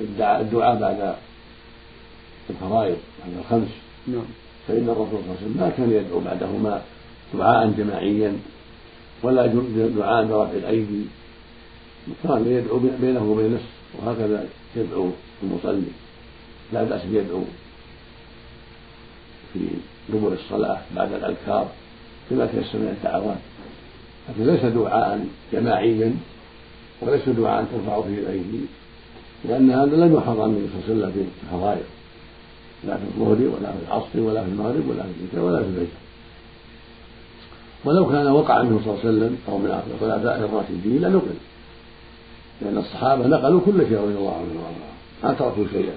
الدعاء 0.00 0.78
بعد 0.80 1.14
الفرائض 2.50 2.96
بعد 3.20 3.38
الخمس. 3.38 3.68
نعم. 4.06 4.24
فإن 4.68 4.88
الرسول 4.88 5.08
صلى 5.10 5.20
الله 5.20 5.36
عليه 5.36 5.46
وسلم 5.46 5.56
ما 5.60 5.70
كان 5.76 5.90
يدعو 5.90 6.20
بعدهما 6.20 6.82
دعاء 7.34 7.70
جماعيا. 7.70 8.36
ولا 9.22 9.46
دعاء 9.96 10.24
برفع 10.26 10.52
الأيدي. 10.52 11.04
كان 12.22 12.46
يدعو 12.46 12.80
بينه 13.00 13.30
وبين 13.30 13.54
نفسه 13.54 13.66
وهكذا 13.98 14.46
يدعو 14.76 15.10
المصلي. 15.42 15.92
لا 16.72 16.84
بأس 16.84 17.00
يدعو 17.10 17.42
في 19.52 19.60
دبر 20.08 20.32
الصلاة 20.32 20.78
بعد 20.96 21.12
الأذكار 21.12 21.68
بما 22.30 22.46
تيسر 22.46 22.78
من 22.78 22.96
الدعوات. 22.98 23.38
لكن 24.28 24.46
ليس 24.46 24.64
دعاء 24.64 25.26
جماعيا 25.52 26.14
وليس 27.00 27.28
دعاء 27.28 27.66
ترفع 27.72 28.02
فيه 28.02 28.18
الأيدي 28.18 28.60
لأن 29.44 29.70
هذا 29.70 29.96
لم 29.96 30.14
يحفظ 30.14 30.40
عن 30.40 30.50
النبي 30.50 30.66
صلى 30.68 30.94
الله 30.94 31.06
عليه 31.06 31.12
وسلم 31.12 31.12
في 31.12 31.46
الفضائل 31.46 31.82
لا 32.84 32.96
في 32.96 33.02
الظهر 33.02 33.48
ولا 33.48 33.72
في 33.72 33.78
العصر 33.88 34.20
ولا 34.20 34.44
في 34.44 34.50
المغرب 34.50 34.88
ولا 34.88 35.02
في 35.02 35.08
العشاء 35.20 35.44
ولا 35.44 35.62
في 35.62 35.68
الفجر 35.68 35.86
ولو 37.84 38.10
كان 38.10 38.26
وقع 38.26 38.62
منه 38.62 38.80
صلى 38.84 38.92
الله 38.92 39.00
عليه 39.04 39.10
وسلم 39.10 39.38
أو 39.48 39.58
من 39.58 39.82
الخلفاء 39.94 40.38
الراشدين 40.38 41.00
لنقل 41.00 41.34
لأن 42.62 42.78
الصحابة 42.78 43.26
نقلوا 43.26 43.60
كل 43.66 43.86
شيء 43.88 43.98
رضي 43.98 44.14
الله 44.14 44.34
عنهم 44.34 44.56
وارضاهم 44.56 44.98
ما 45.24 45.32
تركوا 45.32 45.64
شيئا 45.72 45.96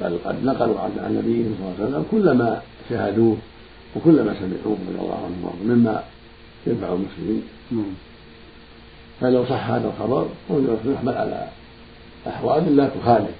بل 0.00 0.18
قد 0.24 0.44
نقلوا 0.44 0.80
عن 0.80 1.14
نبيهم 1.16 1.54
صلى 1.58 1.68
الله 1.68 1.74
عليه 1.78 1.84
وسلم 1.84 2.04
كل 2.10 2.30
ما 2.30 2.60
شاهدوه 2.88 3.36
وكل 3.96 4.22
ما 4.22 4.34
سمعوه 4.34 4.78
رضي 4.88 4.98
الله 5.02 5.16
عنهم 5.24 5.44
وارضاهم 5.44 5.78
مما 5.78 6.02
ينفع 6.66 6.92
المسلمين 6.92 7.42
نعم. 7.70 7.94
فلو 9.20 9.44
صح 9.44 9.70
هذا 9.70 9.88
الخبر 9.88 10.26
فهو 10.48 10.60
يحمل 10.92 11.14
على 11.14 11.48
أحوال 12.26 12.76
لا 12.76 12.88
تخالف 12.88 13.34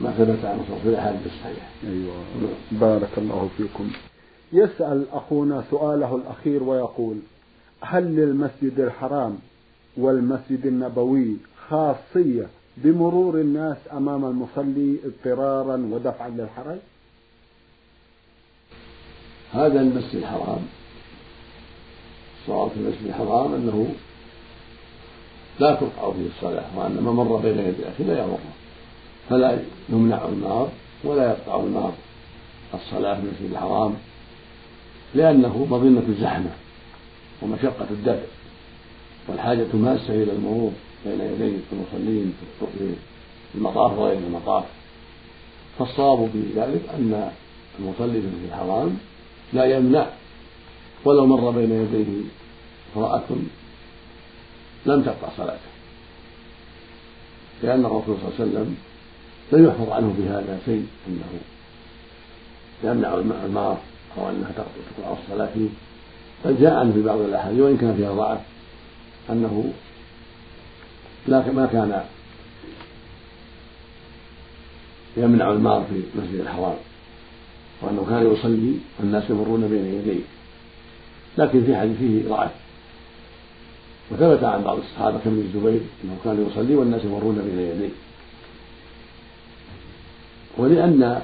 ما 0.00 0.10
ثبت 0.10 0.44
عن 0.44 0.58
الرسول 0.58 0.82
في 0.82 0.88
الأحاديث 0.88 1.20
الصحيحة. 1.26 1.68
أيوه 1.86 2.14
بارك 2.72 3.10
الله 3.18 3.48
فيكم. 3.56 3.90
يسأل 4.52 5.04
أخونا 5.12 5.64
سؤاله 5.70 6.16
الأخير 6.16 6.62
ويقول: 6.62 7.16
هل 7.80 8.16
للمسجد 8.16 8.80
الحرام 8.80 9.38
والمسجد 9.96 10.66
النبوي 10.66 11.36
خاصية 11.68 12.46
بمرور 12.76 13.40
الناس 13.40 13.76
أمام 13.92 14.24
المصلي 14.24 14.96
اضطرارا 15.04 15.76
ودفعا 15.76 16.28
للحرج؟ 16.28 16.78
هذا 19.52 19.80
المسجد 19.80 20.14
الحرام 20.16 20.66
في 22.46 22.76
المسجد 22.76 23.06
الحرام 23.06 23.54
أنه 23.54 23.94
لا 25.60 25.74
تقطع 25.74 26.12
فيه 26.12 26.26
الصلاة 26.36 26.78
وأن 26.78 26.92
من 26.92 27.12
مر 27.12 27.36
بين 27.36 27.58
يدي 27.58 27.88
أخيه 27.88 28.04
لا 28.04 28.24
يمر 28.24 28.38
فلا 29.28 29.58
يمنع 29.88 30.28
النار 30.28 30.68
ولا 31.04 31.30
يقطع 31.30 31.60
النار 31.60 31.92
الصلاة 32.74 33.14
في 33.14 33.20
المسجد 33.20 33.50
الحرام 33.50 33.94
لأنه 35.14 35.66
مظنة 35.70 36.02
الزحمة 36.08 36.50
ومشقة 37.42 37.86
الدفع 37.90 38.26
والحاجة 39.28 39.66
ماسة 39.74 40.22
إلى 40.22 40.32
المرور 40.32 40.72
بين 41.06 41.20
يدي 41.20 41.56
المصلين 41.72 42.34
في 42.60 42.94
المطاف 43.54 43.98
وغير 43.98 44.18
المطاف. 44.18 44.64
فالصواب 45.78 46.30
في 46.32 46.60
ذلك 46.60 46.82
أن 46.94 47.30
المصلي 47.78 48.20
في 48.20 48.28
الحرام 48.48 48.98
لا 49.52 49.64
يمنع 49.64 50.06
ولو 51.04 51.26
مر 51.26 51.50
بين 51.50 51.72
يديه 51.72 52.22
امرأة 52.96 53.22
لم 54.86 55.02
تقطع 55.02 55.28
صلاته 55.36 55.70
لأن 57.62 57.84
الرسول 57.84 58.16
صلى 58.16 58.28
الله 58.28 58.34
عليه 58.38 58.50
وسلم 58.50 58.76
لم 59.52 59.66
يحفظ 59.66 59.90
عنه 59.90 60.14
في 60.16 60.28
هذا 60.28 60.58
شيء 60.66 60.86
أنه 61.08 61.40
يمنع 62.84 63.14
المار 63.44 63.78
أو 64.18 64.30
أنها 64.30 64.50
تقطع 64.56 65.16
الصلاة 65.22 65.48
فيه 65.54 65.68
بل 66.44 66.60
جاء 66.60 66.74
عنه 66.74 66.92
في 66.92 67.02
بعض 67.02 67.18
الأحاديث 67.18 67.60
وإن 67.60 67.76
كان 67.76 67.96
فيها 67.96 68.12
ضعف 68.12 68.38
أنه 69.30 69.72
لا 71.28 71.52
ما 71.52 71.66
كان 71.66 72.04
يمنع 75.16 75.50
المار 75.50 75.84
في 75.90 76.18
المسجد 76.18 76.40
الحرام 76.40 76.76
وأنه 77.82 78.06
كان 78.10 78.32
يصلي 78.32 78.74
والناس 78.98 79.30
يمرون 79.30 79.68
بين 79.68 79.84
يديه. 79.84 80.20
لكن 81.38 81.64
في 81.64 81.76
حديثه 81.76 82.28
ضعف. 82.28 82.50
وثبت 84.10 84.44
عن 84.44 84.62
بعض 84.62 84.78
الصحابة 84.78 85.18
كابن 85.24 85.38
الزبير 85.38 85.80
أنه 86.04 86.16
كان 86.24 86.46
يصلي 86.50 86.74
والناس 86.74 87.04
يمرون 87.04 87.34
بين 87.34 87.58
يديه. 87.58 87.94
ولأن 90.58 91.22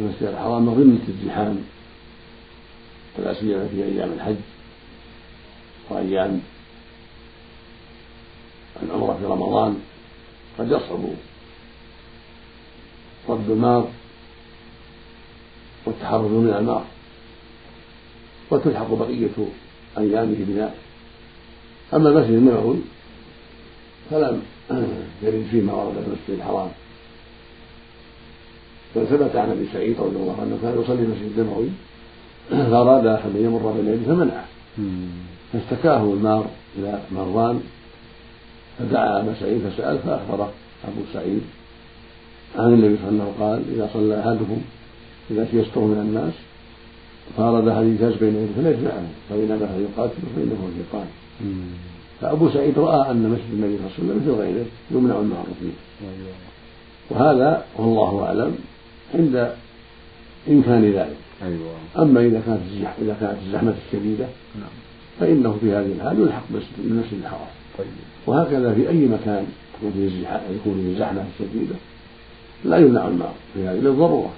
المسجد 0.00 0.22
الحرام 0.22 0.66
مظنة 0.66 1.00
الزحام 1.08 1.58
ولا 3.18 3.34
سيما 3.34 3.68
في 3.68 3.84
أيام 3.84 4.12
الحج 4.12 4.36
وأيام 5.90 6.40
العمرة 8.82 9.18
في 9.20 9.24
رمضان 9.24 9.80
قد 10.58 10.66
يصعب 10.66 11.00
رد 13.28 13.50
النار 13.50 13.88
والتحرز 15.86 16.30
من 16.30 16.54
النار 16.58 16.84
وتلحق 18.50 18.94
بقية 18.94 19.36
أيامه 19.98 20.36
بذلك 20.38 20.74
أما 21.94 22.08
المسجد 22.08 22.30
النبوي 22.30 22.78
فلم 24.10 24.42
يرد 25.22 25.46
فيه 25.50 25.60
ما 25.60 25.72
ورد 25.72 25.94
في 25.94 26.06
المسجد 26.06 26.30
الحرام. 26.30 26.70
بل 28.96 29.06
ثبت 29.06 29.36
عن 29.36 29.50
أبي 29.50 29.68
سعيد 29.72 30.00
رضي 30.00 30.16
الله 30.16 30.36
عنه 30.40 30.58
كان 30.62 30.82
يصلي 30.82 31.02
المسجد 31.02 31.38
النبوي 31.38 31.68
فاراد 32.50 33.06
أحد 33.06 33.30
ان 33.36 33.44
يمر 33.44 33.72
بين 33.72 33.94
يديه 33.94 34.06
فمنعه 34.06 34.44
فاشتكاه 35.52 36.02
النار 36.02 36.46
إلى 36.78 36.98
مروان 37.12 37.60
فدعا 38.78 39.20
أبا 39.20 39.34
سعيد 39.40 39.60
فسأل 39.68 39.98
فاخبره 39.98 40.52
أبو 40.84 41.00
سعيد 41.12 41.42
عن 42.58 42.72
النبي 42.74 42.96
صلى 42.96 43.08
الله 43.08 43.24
عليه 43.24 43.32
وسلم 43.32 43.44
قال 43.44 43.62
إذا 43.74 43.90
صلى 43.94 44.20
أحدكم 44.20 44.60
إذا 45.30 45.44
تيسر 45.44 45.80
من 45.80 45.98
الناس 45.98 46.32
فاراد 47.36 47.68
احد 47.68 47.84
يجاز 47.84 48.12
بين 48.12 48.36
يديه 48.36 48.52
فليجمعه 48.56 49.06
فإن 49.30 49.50
ابى 49.50 49.84
يقاتل 49.84 50.22
فإنه 50.36 50.68
الشيطان 50.68 51.06
فأبو 52.20 52.50
سعيد 52.50 52.78
رأى 52.78 53.10
أن 53.10 53.28
مسجد 53.28 53.52
النبي 53.52 53.76
صلى 53.76 53.86
الله 53.86 53.92
عليه 53.98 54.04
وسلم 54.04 54.16
مثل 54.22 54.40
غيره 54.40 54.66
يمنع 54.90 55.20
النار 55.20 55.46
فيه. 55.60 55.72
وهذا 57.10 57.64
والله 57.76 58.24
أعلم 58.24 58.54
عند 59.14 59.52
إمكان 60.48 60.84
ذلك. 60.84 61.16
أيوة. 61.42 61.72
أما 61.98 62.20
إذا 62.20 62.42
كانت 62.46 62.60
الزحمة 62.70 62.94
إذا 63.02 63.16
كانت 63.20 63.36
الزحمة 63.46 63.74
الشديدة 63.86 64.26
نعم. 64.54 64.70
فإنه 65.20 65.58
في 65.60 65.72
هذه 65.72 65.92
الحال 65.92 66.20
يلحق 66.20 66.42
بالمسجد 66.78 67.18
الحرام 67.22 67.48
طيب. 67.78 67.86
وهكذا 68.26 68.74
في 68.74 68.88
أي 68.88 69.06
مكان 69.06 69.46
يكون 69.78 69.92
فيه 69.92 70.40
يكون 70.54 70.74
فيه 70.74 70.98
زحمة 70.98 71.24
شديدة 71.38 71.74
لا 72.64 72.78
يمنع 72.78 73.08
النار 73.08 73.34
في 73.54 73.68
هذه 73.68 73.78
للضرورة 73.78 74.32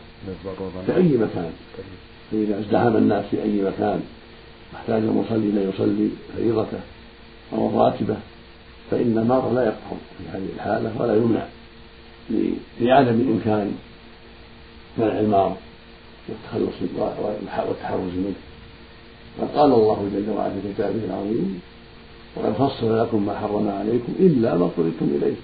في 0.86 0.96
أي 0.96 1.02
مكان 1.02 1.52
طيب. 1.76 1.86
فإذا 2.30 2.58
ازدحم 2.58 2.96
الناس 2.96 3.24
في 3.30 3.42
أي 3.42 3.62
مكان 3.62 4.00
واحتاج 4.72 5.02
المصلي 5.02 5.48
إلى 5.48 5.64
يصلي 5.64 6.08
فريضته 6.36 6.80
أو 7.52 7.68
الراتبة 7.68 8.16
فإن 8.90 9.18
النار 9.18 9.52
لا 9.52 9.62
يقهر 9.62 9.96
في 10.18 10.24
هذه 10.32 10.48
الحالة 10.56 10.92
ولا 10.98 11.16
يمنع 11.16 11.46
لعدم 12.80 13.20
إمكان 13.32 13.72
منع 14.98 15.20
المار 15.20 15.56
والتخلص 16.28 16.74
والتحرز 17.68 18.14
منه. 18.16 18.34
قد 19.40 19.48
قال 19.48 19.72
الله 19.72 20.10
جل 20.14 20.30
وعلا 20.30 20.52
في 20.52 20.72
كتابه 20.74 21.04
العظيم 21.04 21.60
وقد 22.37 22.52
فصل 22.52 22.98
لكم 22.98 23.26
ما 23.26 23.38
حرم 23.38 23.68
عليكم 23.68 24.12
إلا 24.20 24.56
ما 24.56 24.64
اضطررتم 24.64 25.06
إليه. 25.06 25.34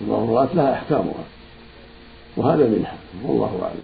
الضرورات 0.00 0.54
لها 0.54 0.72
أحكامها. 0.72 1.24
وهذا 2.36 2.68
منها 2.68 2.96
والله 3.26 3.62
أعلم. 3.62 3.82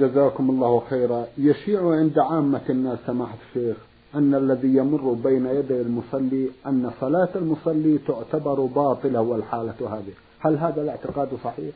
جزاكم 0.00 0.50
الله 0.50 0.82
خيرا. 0.90 1.26
يشيع 1.38 1.90
عند 1.90 2.18
عامة 2.18 2.60
الناس 2.70 2.98
سماحة 3.06 3.36
الشيخ 3.48 3.76
أن 4.14 4.34
الذي 4.34 4.68
يمر 4.68 5.12
بين 5.12 5.46
يدي 5.46 5.80
المصلي 5.80 6.48
أن 6.66 6.90
صلاة 7.00 7.28
المصلي 7.36 7.98
تعتبر 7.98 8.60
باطلة 8.60 9.20
والحالة 9.20 9.74
هذه. 9.80 10.12
هل 10.40 10.58
هذا 10.58 10.82
الاعتقاد 10.82 11.28
صحيح؟ 11.44 11.74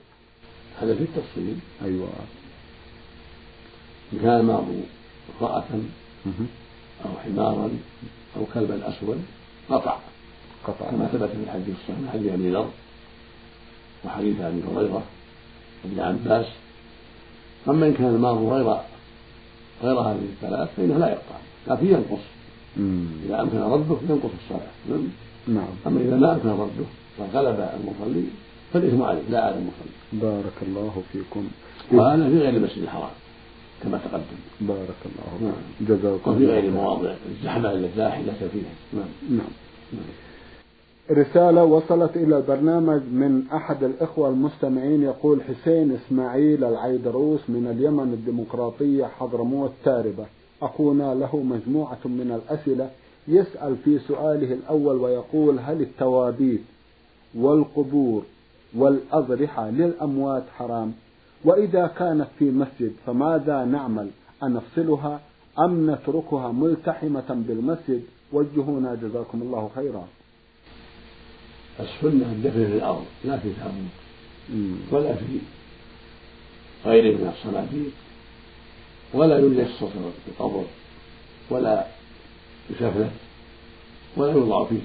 هذا 0.81 0.95
في 0.95 1.03
التفصيل. 1.03 1.57
أيوة. 1.85 2.09
إن 4.13 4.19
كان 4.23 4.45
معه 4.45 4.67
امرأة 5.41 5.65
أو 7.05 7.11
حمارا 7.25 7.71
أو 8.37 8.43
كلبا 8.55 8.89
أسود 8.89 9.23
قطع. 9.71 9.97
قطع. 10.67 10.91
كما 10.91 11.07
ثبت 11.07 11.31
في 11.31 11.37
الحديث 11.45 11.69
الصحيح 11.69 11.99
من 11.99 12.09
حديث 12.13 12.33
أبي 12.33 12.51
ذر 12.51 12.69
وحديث 14.05 14.41
أبي 14.41 14.63
هريرة 14.75 15.03
وابن 15.85 16.01
عباس. 16.01 16.47
أما 17.69 17.87
إن 17.87 17.95
كان 17.95 18.15
المار 18.15 18.35
غير 18.35 18.77
غير 19.83 20.01
هذه 20.01 20.25
الثلاث 20.33 20.69
فإنه 20.77 20.99
لا 20.99 21.09
يقطع. 21.09 21.37
لكن 21.69 21.87
ينقص. 21.87 22.25
إذا 23.27 23.41
أمكن 23.41 23.59
رده 23.59 23.97
ينقص 24.11 24.31
الصلاة. 24.45 24.71
نعم. 24.89 25.09
نعم. 25.49 25.69
أما 25.87 26.01
إذا 26.01 26.17
ما 26.17 26.33
أمكن 26.33 26.49
رده 26.49 26.87
وغلب 27.19 27.69
المصلي 27.81 28.25
فالإثم 28.73 29.03
عليه 29.03 29.23
لا 29.31 29.45
على 29.45 29.55
المصلي. 29.55 29.93
بارك 30.13 30.57
الله 30.63 31.03
فيكم. 31.13 31.49
وهذا 31.93 32.29
في 32.29 32.39
غير 32.39 32.57
المسجد 32.57 32.83
الحرام. 32.83 33.11
كما 33.83 33.99
تقدم. 33.99 34.39
بارك 34.61 35.01
الله 35.07 35.51
نعم. 35.51 35.89
جزاكم 35.89 36.31
وفي 36.31 36.47
غير 36.47 36.65
المواضع 36.65 37.15
الزحمة 37.31 37.69
حيلة 38.11 38.33
فيها. 38.53 38.73
نعم. 38.93 39.09
نعم, 39.31 39.53
نعم. 39.93 40.13
رسالة 41.11 41.65
وصلت 41.65 42.17
إلى 42.17 42.37
البرنامج 42.37 43.03
من 43.13 43.43
أحد 43.53 43.85
الإخوة 43.85 44.29
المستمعين 44.29 45.03
يقول 45.03 45.43
حسين 45.43 45.93
إسماعيل 46.07 46.65
العيدروس 46.65 47.41
من 47.49 47.67
اليمن 47.67 48.13
الديمقراطية 48.13 49.05
حضرموت 49.05 49.73
تاربة. 49.85 50.27
أخونا 50.63 51.15
له 51.15 51.37
مجموعة 51.37 51.99
من 52.05 52.41
الأسئلة 52.43 52.91
يسأل 53.29 53.77
في 53.85 53.99
سؤاله 53.99 54.53
الأول 54.55 54.97
ويقول 54.97 55.59
هل 55.59 55.81
التوابيت 55.81 56.63
والقبور 57.35 58.23
والأضرحة 58.77 59.71
للأموات 59.71 60.45
حرام؟ 60.59 60.93
وإذا 61.45 61.87
كانت 61.87 62.29
في 62.39 62.45
مسجد 62.45 62.93
فماذا 63.07 63.65
نعمل؟ 63.65 64.11
أنفصلها 64.43 65.21
أم 65.59 65.91
نتركها 65.91 66.53
ملتحمة 66.53 67.25
بالمسجد؟ 67.29 68.03
وجهونا 68.33 68.95
جزاكم 68.95 69.43
الله 69.43 69.71
خيرا. 69.75 70.09
السنة 71.81 72.33
الدفن 72.33 72.67
في 72.67 72.77
الأرض 72.77 73.05
لا 73.25 73.39
في 73.39 73.53
تابوت 73.53 73.93
ولا 74.91 75.15
في 75.15 75.39
غيره 76.85 77.17
من 77.17 77.33
الصناديق 77.37 77.93
ولا 79.15 79.39
يجسس 79.39 79.83
القبر. 80.29 80.65
ولا 81.51 81.87
يسفلت 82.71 83.11
ولا 84.17 84.33
يوضع 84.33 84.65
فيه 84.65 84.79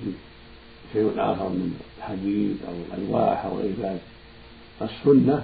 شيء 0.93 1.11
آخر 1.17 1.49
من 1.49 1.79
الحديد 1.97 2.57
أو 2.67 2.73
الألواح 2.73 3.45
أو 3.45 3.57
غير 3.57 3.71
ذلك. 3.81 4.01
السنة 4.81 5.43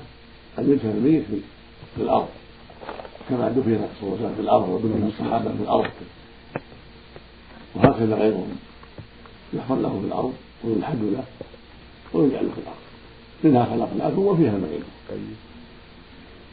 أن 0.59 0.71
يدفن 0.71 0.89
الميت 0.89 1.23
في 1.95 2.01
الأرض؟ 2.01 2.27
كما 3.29 3.49
دفن 3.49 3.87
صلى 4.01 4.09
الله 4.09 4.17
عليه 4.17 4.25
وسلم 4.25 4.35
في 4.35 4.41
الأرض 4.41 4.69
ودفن 4.69 5.07
الصحابة 5.07 5.51
في 5.57 5.63
الأرض. 5.63 5.91
وهكذا 7.75 8.15
غيرهم. 8.15 8.57
يحفر 9.53 9.75
له 9.75 9.99
في 9.99 10.07
الأرض 10.07 10.33
ويلحد 10.63 10.99
له 11.01 11.23
ويجعل 12.13 12.49
في 12.55 12.61
الأرض. 12.61 12.83
منها 13.43 13.65
خلقناكم 13.65 14.19
وفيها 14.19 14.51
نعيم 14.51 14.83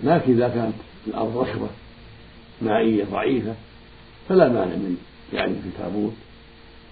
لكن 0.03 0.33
إذا 0.33 0.49
كانت 0.49 0.75
الأرض 1.07 1.37
رشوة 1.37 1.69
مائية 2.63 3.05
ضعيفة 3.05 3.55
فلا 4.29 4.49
مانع 4.49 4.65
من 4.65 4.97
جعله 5.33 5.53
في 5.53 5.83
تابوت 5.83 6.13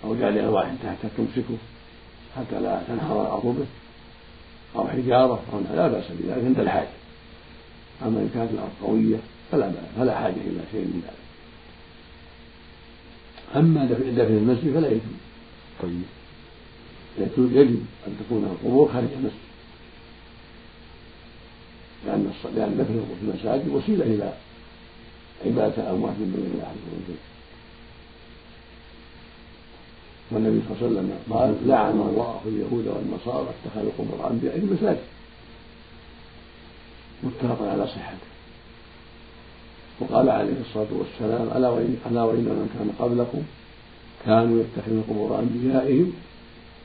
أو 0.04 0.14
جعل 0.14 0.38
ألواح 0.38 0.74
تحت 0.82 1.12
تمسكه 1.16 1.56
حتى 2.36 2.60
لا 2.60 2.82
تنحر 2.88 3.22
الأرض 3.22 3.44
به 3.44 3.66
أو 4.80 4.88
حجارة 4.88 5.42
أو 5.52 5.60
لا 5.76 5.88
بأس 5.88 6.04
بذلك 6.10 6.44
عند 6.44 6.60
الحاجة 6.60 6.97
أما 8.02 8.20
إن 8.20 8.30
كانت 8.34 8.50
الأرض 8.50 8.70
قوية 8.82 9.16
فلا 9.52 9.68
بأس 9.68 9.84
فلا 9.96 10.14
حاجة 10.20 10.34
إلى 10.34 10.60
شيء 10.72 10.80
من 10.80 11.02
ذلك. 11.04 11.14
أما 13.56 13.84
دفن 13.84 14.36
المسجد 14.36 14.74
فلا 14.74 14.88
يجوز. 14.88 15.00
طيب. 15.82 16.02
يجب 17.38 17.84
أن 18.06 18.16
تكون 18.20 18.44
القبور 18.44 18.92
خارج 18.92 19.08
المسجد. 19.12 19.48
لأن 22.06 22.32
لأن 22.56 22.76
دفن 22.78 23.04
في 23.20 23.26
المساجد 23.26 23.68
وسيلة 23.68 24.04
إلى 24.04 24.32
عبادة 25.46 25.82
الأموات 25.82 26.14
من 26.18 26.32
دون 26.36 26.50
الله 26.54 26.64
عز 26.64 26.86
وجل 26.92 27.18
والنبي 30.30 30.60
صلى 30.68 30.76
الله 30.76 30.98
عليه 31.00 31.08
وسلم 31.08 31.18
قال 31.30 31.68
لعن 31.68 32.00
الله 32.00 32.40
اليهود 32.46 32.86
والنصارى 32.86 33.48
اتخذوا 33.48 33.90
قبور 33.98 34.30
أنبيائهم 34.30 34.76
مساجد 34.80 34.98
متفق 37.42 37.68
على 37.68 37.86
صحته. 37.86 38.28
وقال 40.00 40.30
عليه 40.30 40.60
الصلاة 40.60 40.86
والسلام 40.90 41.56
ألا 41.56 41.68
وإن 41.68 41.96
ألا 42.10 42.22
وإن 42.22 42.36
من 42.36 42.70
كان 42.78 43.06
قبلكم 43.06 43.42
كانوا 44.24 44.62
يتخذون 44.62 45.04
قبور 45.08 45.38
أنبيائهم 45.38 46.12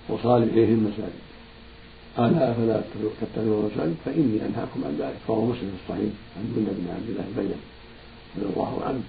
وصالحيهم 0.10 0.92
مساجد. 0.92 1.24
ألا 2.20 2.54
فلا 2.54 2.82
تتخذوا 3.22 3.70
مساجد؟ 3.70 3.96
فإني 4.06 4.46
أنهاكم 4.46 4.84
عن 4.86 4.98
ذلك. 5.00 5.18
فهو 5.28 5.46
مسلم 5.46 5.72
في 5.72 5.84
الصحيح 5.84 6.13
عن 6.38 6.54
جند 6.56 6.68
بن 6.70 6.88
عبد 6.96 7.10
الله 7.10 7.26
البين 7.30 7.58
رضي 8.38 8.54
الله 8.54 8.82
عنه. 8.86 9.02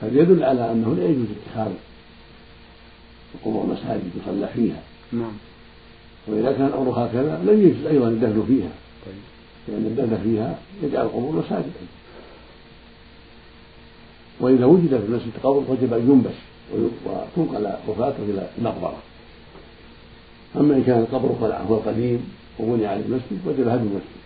فيدل 0.00 0.44
على 0.44 0.72
أنه 0.72 0.94
لا 0.94 1.04
يجوز 1.04 1.26
اتخاذ 1.46 1.72
القبور 3.34 3.66
مساجد 3.66 4.10
يصلى 4.22 4.48
فيها. 4.54 4.82
نعم. 5.12 5.32
وإذا 6.26 6.52
كان 6.52 6.66
الأمر 6.66 6.90
هكذا 6.90 7.42
لم 7.46 7.62
يجوز 7.62 7.86
أيضا 7.86 8.08
الدفن 8.08 8.44
فيها. 8.46 8.70
طيب. 9.06 9.22
لأن 9.68 9.86
الدفن 9.86 10.22
فيها 10.22 10.58
يجعل 10.82 11.04
القبور 11.06 11.44
مساجد 11.44 11.72
وإذا 14.40 14.64
وجد 14.64 14.88
في 14.88 15.06
المسجد 15.08 15.32
قبر 15.42 15.62
وجب 15.68 15.92
أن 15.92 16.10
ينبش 16.10 16.34
وتنقل 17.06 17.72
وفاته 17.88 18.22
إلى 18.22 18.48
المقبرة. 18.58 18.96
أما 20.56 20.74
إن 20.74 20.84
كان 20.84 20.98
القبر 20.98 21.28
هو 21.68 21.76
القديم 21.76 22.28
وبني 22.58 22.86
عليه 22.86 23.02
المسجد 23.04 23.40
وجب 23.46 23.68
هدم 23.68 23.82
المسجد. 23.82 24.22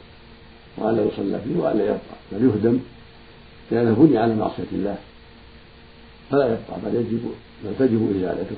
وألا 0.78 1.02
يصلى 1.02 1.40
فيه 1.44 1.60
وألا 1.60 1.84
يبقى. 1.84 2.16
بل 2.32 2.44
يهدم 2.44 2.78
لأنه 3.70 3.94
بني 3.94 4.18
على 4.18 4.34
معصية 4.34 4.70
الله. 4.72 4.96
فلا 6.30 6.44
يبقى 6.46 6.80
بل 6.84 6.94
يجب 6.94 7.20
بل 7.64 7.72
تجب 7.78 8.16
إزالته. 8.16 8.56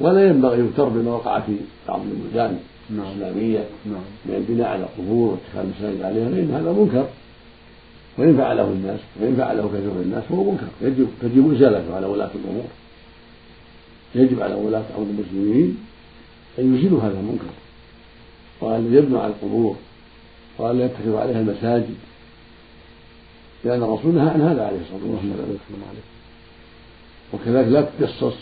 ولا 0.00 0.26
ينبغي 0.26 0.58
يغتر 0.58 0.88
بما 0.88 1.10
وقع 1.10 1.40
في 1.40 1.56
بعض 1.88 2.00
البلدان 2.00 2.58
نعم. 2.90 3.06
الإسلامية 3.06 3.64
نعم. 3.86 4.02
من 4.26 4.34
البناء 4.34 4.68
على 4.68 4.82
القبور 4.82 5.30
واتخاذ 5.30 5.64
المساجد 5.64 6.02
عليها 6.02 6.28
فإن 6.28 6.50
هذا 6.50 6.72
منكر. 6.72 7.06
وإن 8.18 8.36
فعله 8.36 8.64
الناس 8.64 9.00
وإن 9.20 9.36
فعله 9.36 9.68
كثير 9.68 9.90
من 9.90 10.02
الناس 10.04 10.24
فهو 10.24 10.50
منكر. 10.50 10.66
يجب 10.82 11.08
تجب 11.22 11.54
إزالته 11.54 11.94
على 11.96 12.06
ولاة 12.06 12.30
الأمور. 12.34 12.64
يجب 14.14 14.42
على 14.42 14.54
ولاة 14.54 14.84
أمر 14.98 15.06
المسلمين 15.06 15.78
أن 16.58 16.76
يزيلوا 16.76 17.00
هذا 17.00 17.20
المنكر. 17.20 17.52
وأن 18.60 18.94
يبنوا 18.94 19.20
على 19.20 19.32
القبور 19.32 19.76
وأن 20.58 20.80
يتخذوا 20.80 21.20
عليها 21.20 21.40
المساجد. 21.40 21.96
لأن 23.64 23.82
الرسول 23.82 24.14
نهى 24.14 24.30
عن 24.30 24.40
هذا 24.40 24.66
عليه 24.66 24.78
الصلاة 24.80 25.10
والسلام. 25.10 25.56
وكذلك 27.32 27.68
لا 27.68 27.86
تجصص 27.98 28.34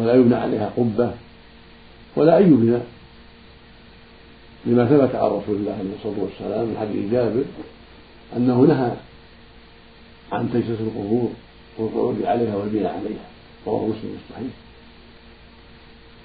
ولا 0.00 0.14
يبنى 0.14 0.34
عليها 0.34 0.72
قبة 0.76 1.10
ولا 2.16 2.36
أي 2.36 2.44
بناء 2.44 2.86
لما 4.66 4.86
ثبت 4.86 5.14
عن 5.14 5.26
رسول 5.26 5.56
الله 5.56 5.72
عليه 5.72 5.90
الصلاة 5.98 6.24
والسلام 6.24 6.68
من 6.68 6.76
حديث 6.80 7.12
جابر 7.12 7.44
أنه 8.36 8.60
نهى 8.60 8.92
عن 10.32 10.52
تجسس 10.52 10.80
القبور 10.80 11.30
والقعود 11.78 12.22
عليها 12.22 12.56
والبناء 12.56 12.92
عليها 12.92 13.26
رواه 13.66 13.86
مسلم 13.86 14.16
الصحيح. 14.24 14.52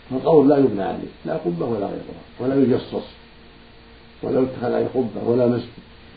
فالقول 0.09 0.49
لا 0.49 0.57
يبنى 0.57 0.83
عليه 0.83 1.11
لا 1.25 1.33
قبة 1.33 1.65
ولا 1.65 1.85
غيرها 1.85 2.23
ولا 2.39 2.55
يجصص 2.55 3.05
ولا 4.23 4.39
يتخذ 4.41 4.73
عليه 4.73 4.87
قبة 4.87 5.23
ولا 5.25 5.47
مسجد 5.47 5.69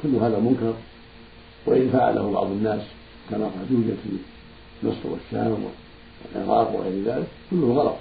كل 0.02 0.14
هذا 0.14 0.38
منكر. 0.38 0.74
وإن 1.66 1.90
فعله 1.92 2.32
بعض 2.32 2.46
الناس 2.46 2.82
كما 3.30 3.44
قد 3.44 3.70
يوجد 3.70 3.96
في 4.04 4.16
مصر 4.86 5.08
والشام 5.10 5.56
والعراق 6.34 6.74
وغير 6.76 7.04
ذلك 7.04 7.26
كله 7.50 7.72
غلط. 7.72 7.96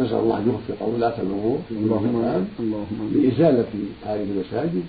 نسأل 0.00 0.16
الله 0.16 0.38
أن 0.38 0.46
يوفق 0.46 0.86
ولاة 0.86 1.14
الأمور 1.20 1.58
اللهم 1.70 2.46
اللهم 2.60 3.10
لإزالة 3.14 3.72
هذه 4.06 4.22
المساجد 4.22 4.84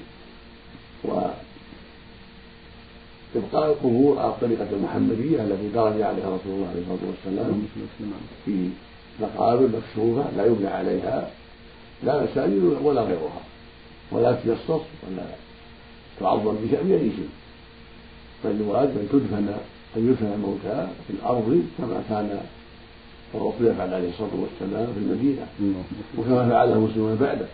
إبقاء 3.35 3.71
القبور 3.71 4.19
على 4.19 4.29
الطريقة 4.29 4.67
المحمدية 4.71 5.43
التي 5.43 5.69
درج 5.69 6.01
عليها 6.01 6.35
رسول 6.35 6.53
الله 6.53 6.67
عليه 6.69 6.81
الصلاة 6.81 7.09
والسلام 7.11 7.67
في 8.45 8.69
مقابر 9.19 9.67
مكشوفة 9.67 10.25
لا 10.37 10.45
يبنى 10.45 10.67
عليها 10.67 11.29
لا 12.03 12.23
مساجد 12.23 12.77
ولا 12.83 13.01
غيرها 13.01 13.41
ولا 14.11 14.31
تجصص 14.31 14.81
ولا 15.07 15.25
تعظم 16.19 16.55
بأي 16.55 17.11
شيء 17.11 17.29
بل 18.45 18.75
أن 18.75 19.07
تدفن 19.11 19.47
أن 19.97 20.09
يدفن 20.09 20.25
الموتى 20.25 20.87
في 21.07 21.13
الأرض 21.13 21.63
كما 21.77 22.03
كان 22.09 22.39
الرسول 23.35 23.67
يفعل 23.67 23.93
عليه 23.93 24.09
الصلاة 24.09 24.29
والسلام 24.33 24.87
في 24.93 24.99
المدينة. 24.99 25.45
وكما 26.17 26.49
فعله 26.49 26.73
المسلمون 26.73 27.15
بعده. 27.15 27.45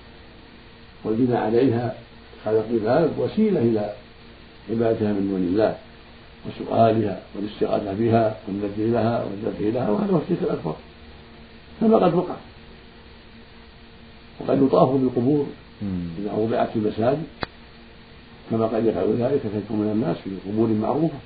والبناء 1.04 1.42
عليها 1.42 1.96
هذا 2.46 2.60
القباب 2.60 3.12
وسيلة 3.20 3.60
إلى 3.60 3.94
عبادتها 4.70 5.14
من 5.14 5.28
دون 5.30 5.42
الله 5.42 5.78
وسؤالها 6.46 7.22
والاستغاثة 7.36 7.94
بها 7.94 8.38
والنذر 8.48 8.94
لها 8.94 9.24
والذبح 9.24 9.60
لها 9.60 9.90
وهذا 9.90 10.14
هو 10.14 10.18
الشرك 10.18 10.42
الأكبر. 10.42 10.76
كما 11.82 11.98
قد 11.98 12.14
وقع. 12.14 12.36
وقد 14.40 14.62
يطاف 14.64 14.90
بالقبور 14.90 15.46
إذا 16.20 16.34
وضعت 16.34 16.70
في 16.70 16.76
المساجد. 16.80 17.24
كما 18.52 18.66
قد 18.66 18.86
يفعل 18.86 19.16
ذلك 19.20 19.40
كثير 19.40 19.62
من 19.70 19.92
الناس 19.94 20.18
في 20.18 20.30
قبور 20.50 20.68
معروفة. 20.68 21.18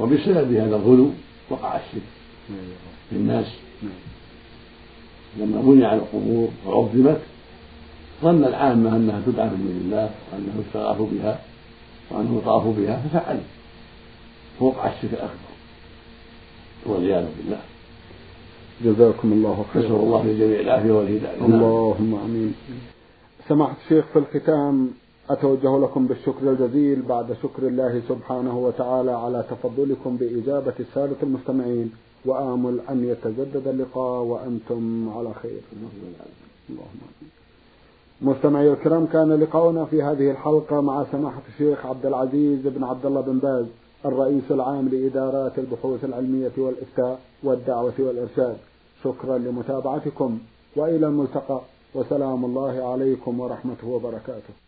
وبسبب 0.00 0.52
هذا 0.52 0.76
الغلو 0.76 1.10
وقع 1.50 1.76
الشرك 1.76 2.02
في 3.10 3.16
الناس. 3.16 3.46
لما 5.38 5.60
بني 5.60 5.84
على 5.84 5.98
القبور 5.98 6.48
وعظمت 6.66 7.20
ظن 8.22 8.44
العامة 8.44 8.96
أنها 8.96 9.22
تدعى 9.26 9.48
من 9.48 9.56
دون 9.56 9.80
الله 9.84 10.10
وأنه 10.32 10.64
يستغاث 10.66 10.98
بها 11.12 11.40
وأنه 12.10 12.38
يطاف 12.38 12.66
بها 12.66 13.02
ففعل 13.08 13.40
فوقع 14.58 14.86
الشرك 14.86 15.12
الأكبر. 15.12 15.52
والعياذ 16.86 17.26
بالله. 17.38 17.60
جزاكم 18.84 19.32
الله 19.32 19.64
خيرا. 19.72 19.86
نسأل 19.86 19.96
الله 19.96 20.24
للجميع 20.24 20.60
العافية 20.60 20.92
والهداية. 20.92 21.40
نعم. 21.40 21.54
اللهم 21.54 22.14
آمين. 22.14 22.54
سماحة 23.48 23.76
الشيخ 23.84 24.04
في 24.12 24.18
الختام 24.18 24.90
أتوجه 25.30 25.78
لكم 25.78 26.06
بالشكر 26.06 26.50
الجزيل 26.50 27.02
بعد 27.02 27.32
شكر 27.42 27.66
الله 27.66 28.02
سبحانه 28.08 28.58
وتعالى 28.58 29.10
على 29.10 29.44
تفضلكم 29.50 30.16
بإجابة 30.16 30.72
السادة 30.80 31.16
المستمعين 31.22 31.92
وآمل 32.24 32.80
أن 32.90 33.04
يتجدد 33.04 33.68
اللقاء 33.68 34.22
وأنتم 34.22 35.08
على 35.16 35.34
خير. 35.34 35.60
اللهم 36.70 37.00
مستمعي 38.20 38.72
الكرام 38.72 39.06
كان 39.06 39.32
لقاؤنا 39.32 39.84
في 39.84 40.02
هذه 40.02 40.30
الحلقة 40.30 40.80
مع 40.80 41.04
سماحة 41.12 41.42
الشيخ 41.48 41.86
عبد 41.86 42.06
العزيز 42.06 42.66
بن 42.66 42.84
عبد 42.84 43.06
الله 43.06 43.20
بن 43.20 43.38
باز 43.38 43.66
الرئيس 44.04 44.44
العام 44.50 44.88
لإدارات 44.88 45.58
البحوث 45.58 46.04
العلمية 46.04 46.52
والإفتاء 46.56 47.20
والدعوة 47.42 47.94
والإرشاد. 47.98 48.56
شكرا 49.04 49.38
لمتابعتكم 49.38 50.38
وإلى 50.76 51.06
الملتقى 51.06 51.60
وسلام 51.94 52.44
الله 52.44 52.92
عليكم 52.92 53.40
ورحمته 53.40 53.88
وبركاته. 53.88 54.65